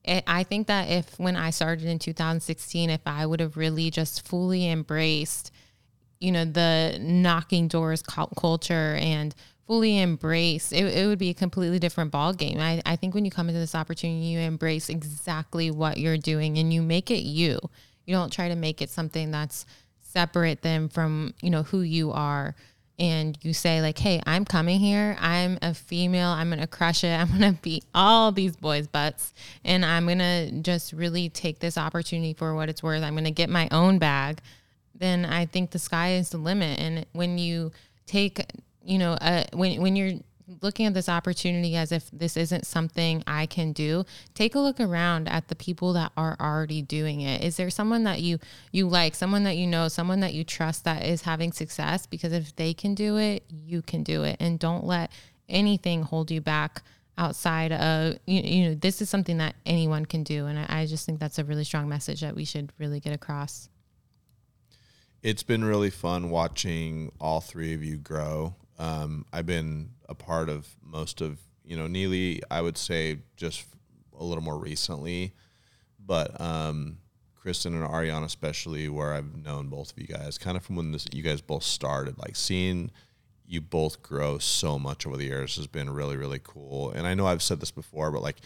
[0.04, 3.90] it, I think that if, when I started in 2016, if I would have really
[3.90, 5.52] just fully embraced,
[6.20, 9.36] you know, the knocking doors culture and
[9.68, 12.60] fully embrace, it, it would be a completely different ball game.
[12.60, 16.58] I, I think when you come into this opportunity, you embrace exactly what you're doing
[16.58, 17.60] and you make it you.
[18.06, 19.66] You don't try to make it something that's
[20.02, 22.56] separate them from you know who you are
[23.00, 25.18] and you say like hey i'm coming here.
[25.20, 26.30] I'm a female.
[26.30, 27.10] I'm gonna crush it.
[27.20, 29.34] I'm gonna beat all these boys butts.
[29.64, 33.04] And i'm gonna just really take this opportunity for what it's worth.
[33.04, 34.40] I'm gonna get my own bag.
[34.96, 36.80] Then i think the sky is the limit.
[36.80, 37.72] And when you
[38.06, 38.46] take
[38.84, 40.20] you know uh, when when you're
[40.62, 44.80] looking at this opportunity as if this isn't something I can do, take a look
[44.80, 47.44] around at the people that are already doing it.
[47.44, 48.40] Is there someone that you
[48.72, 52.06] you like, someone that you know, someone that you trust that is having success?
[52.06, 55.12] Because if they can do it, you can do it, and don't let
[55.48, 56.84] anything hold you back
[57.18, 60.86] outside of you, you know this is something that anyone can do and I, I
[60.86, 63.68] just think that's a really strong message that we should really get across
[65.22, 68.56] It's been really fun watching all three of you grow.
[68.78, 73.66] Um, I've been a part of most of, you know, Neely, I would say just
[74.20, 75.34] a little more recently,
[76.06, 76.98] but um,
[77.36, 80.92] Kristen and Ariana, especially, where I've known both of you guys, kind of from when
[80.92, 82.92] this, you guys both started, like seeing
[83.48, 86.92] you both grow so much over the years has been really, really cool.
[86.92, 88.38] And I know I've said this before, but like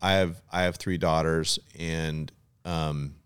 [0.00, 2.30] I have, I have three daughters and,
[2.64, 3.16] um,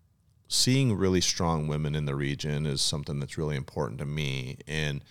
[0.47, 4.57] seeing really strong women in the region is something that's really important to me.
[4.67, 5.03] And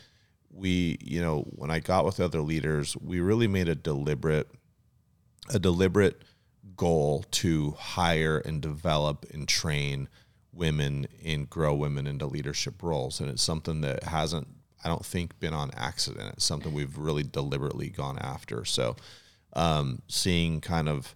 [0.55, 4.49] we, you know, when I got with other leaders, we really made a deliberate,
[5.51, 6.23] a deliberate
[6.77, 10.09] goal to hire and develop and train
[10.53, 13.21] women and grow women into leadership roles.
[13.21, 14.47] And it's something that hasn't,
[14.85, 16.35] I don't think, been on accident.
[16.35, 18.65] It's something we've really deliberately gone after.
[18.65, 18.97] So,
[19.55, 21.15] um, seeing kind of,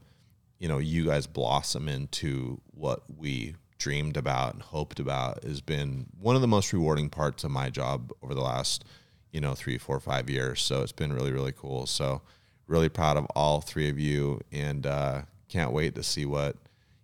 [0.58, 6.06] you know, you guys blossom into what we dreamed about and hoped about has been
[6.20, 8.84] one of the most rewarding parts of my job over the last,
[9.32, 10.62] you know, three, four, five years.
[10.62, 11.86] So it's been really, really cool.
[11.86, 12.22] So
[12.66, 16.56] really proud of all three of you and uh, can't wait to see what,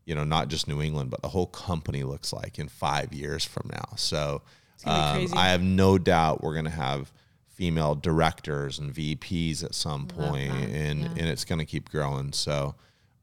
[0.04, 3.44] you know, not just New England, but the whole company looks like in five years
[3.44, 3.96] from now.
[3.96, 4.42] So
[4.84, 5.28] um.
[5.34, 7.10] I have no doubt we're going to have
[7.54, 12.32] female directors and VPs at some point, and, and it's going to keep growing.
[12.32, 12.74] So,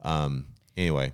[0.02, 0.46] um,
[0.76, 1.12] anyway,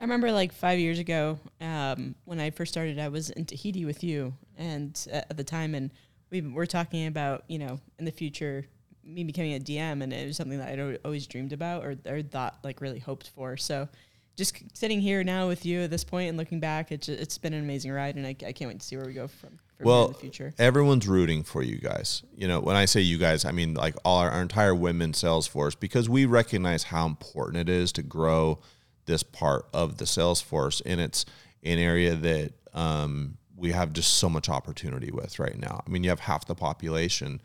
[0.00, 3.84] I remember like five years ago um, when I first started, I was in Tahiti
[3.84, 5.90] with you, and uh, at the time, and
[6.32, 8.64] we were talking about you know in the future
[9.04, 12.22] me becoming a DM, and it was something that I'd always dreamed about or, or
[12.22, 13.56] thought like really hoped for.
[13.56, 13.88] So
[14.36, 17.52] just sitting here now with you at this point and looking back, it's it's been
[17.52, 19.86] an amazing ride, and I, I can't wait to see where we go from, from
[19.86, 20.54] well, in the future.
[20.58, 22.22] everyone's rooting for you guys.
[22.34, 25.14] You know, when I say you guys, I mean like all our, our entire women
[25.14, 28.60] sales force because we recognize how important it is to grow
[29.04, 31.26] this part of the sales force, and it's
[31.64, 35.82] an area that um, we have just so much opportunity with right now.
[35.86, 37.40] I mean, you have half the population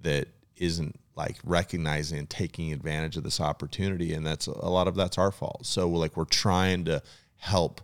[0.00, 4.94] that isn't like recognizing and taking advantage of this opportunity, and that's a lot of
[4.94, 5.66] that's our fault.
[5.66, 7.02] So we're like we're trying to
[7.36, 7.80] help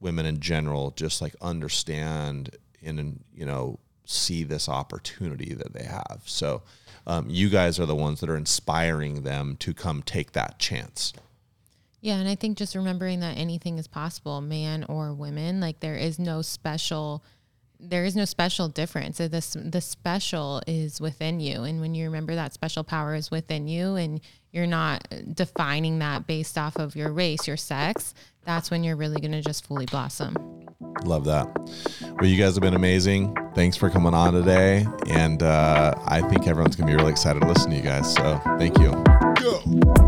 [0.00, 6.22] women in general just like understand and you know see this opportunity that they have.
[6.24, 6.62] So
[7.06, 11.12] um, you guys are the ones that are inspiring them to come take that chance.
[12.00, 15.60] Yeah, and I think just remembering that anything is possible, man or women.
[15.60, 17.24] Like there is no special,
[17.80, 19.18] there is no special difference.
[19.18, 23.30] The s- the special is within you, and when you remember that special power is
[23.32, 24.20] within you, and
[24.52, 28.14] you're not defining that based off of your race, your sex,
[28.44, 30.36] that's when you're really gonna just fully blossom.
[31.04, 31.46] Love that.
[32.20, 33.36] Well, you guys have been amazing.
[33.54, 37.48] Thanks for coming on today, and uh, I think everyone's gonna be really excited to
[37.48, 38.14] listen to you guys.
[38.14, 38.92] So thank you.
[39.40, 40.07] If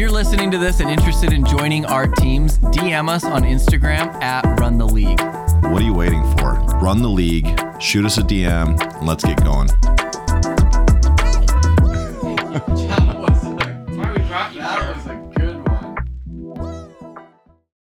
[0.00, 4.58] you're listening to this and interested in joining our teams, DM us on Instagram at
[4.58, 5.20] Run the League.
[5.70, 6.54] What are you waiting for?
[6.80, 7.46] Run the league,
[7.78, 9.68] shoot us a DM, and let's get going.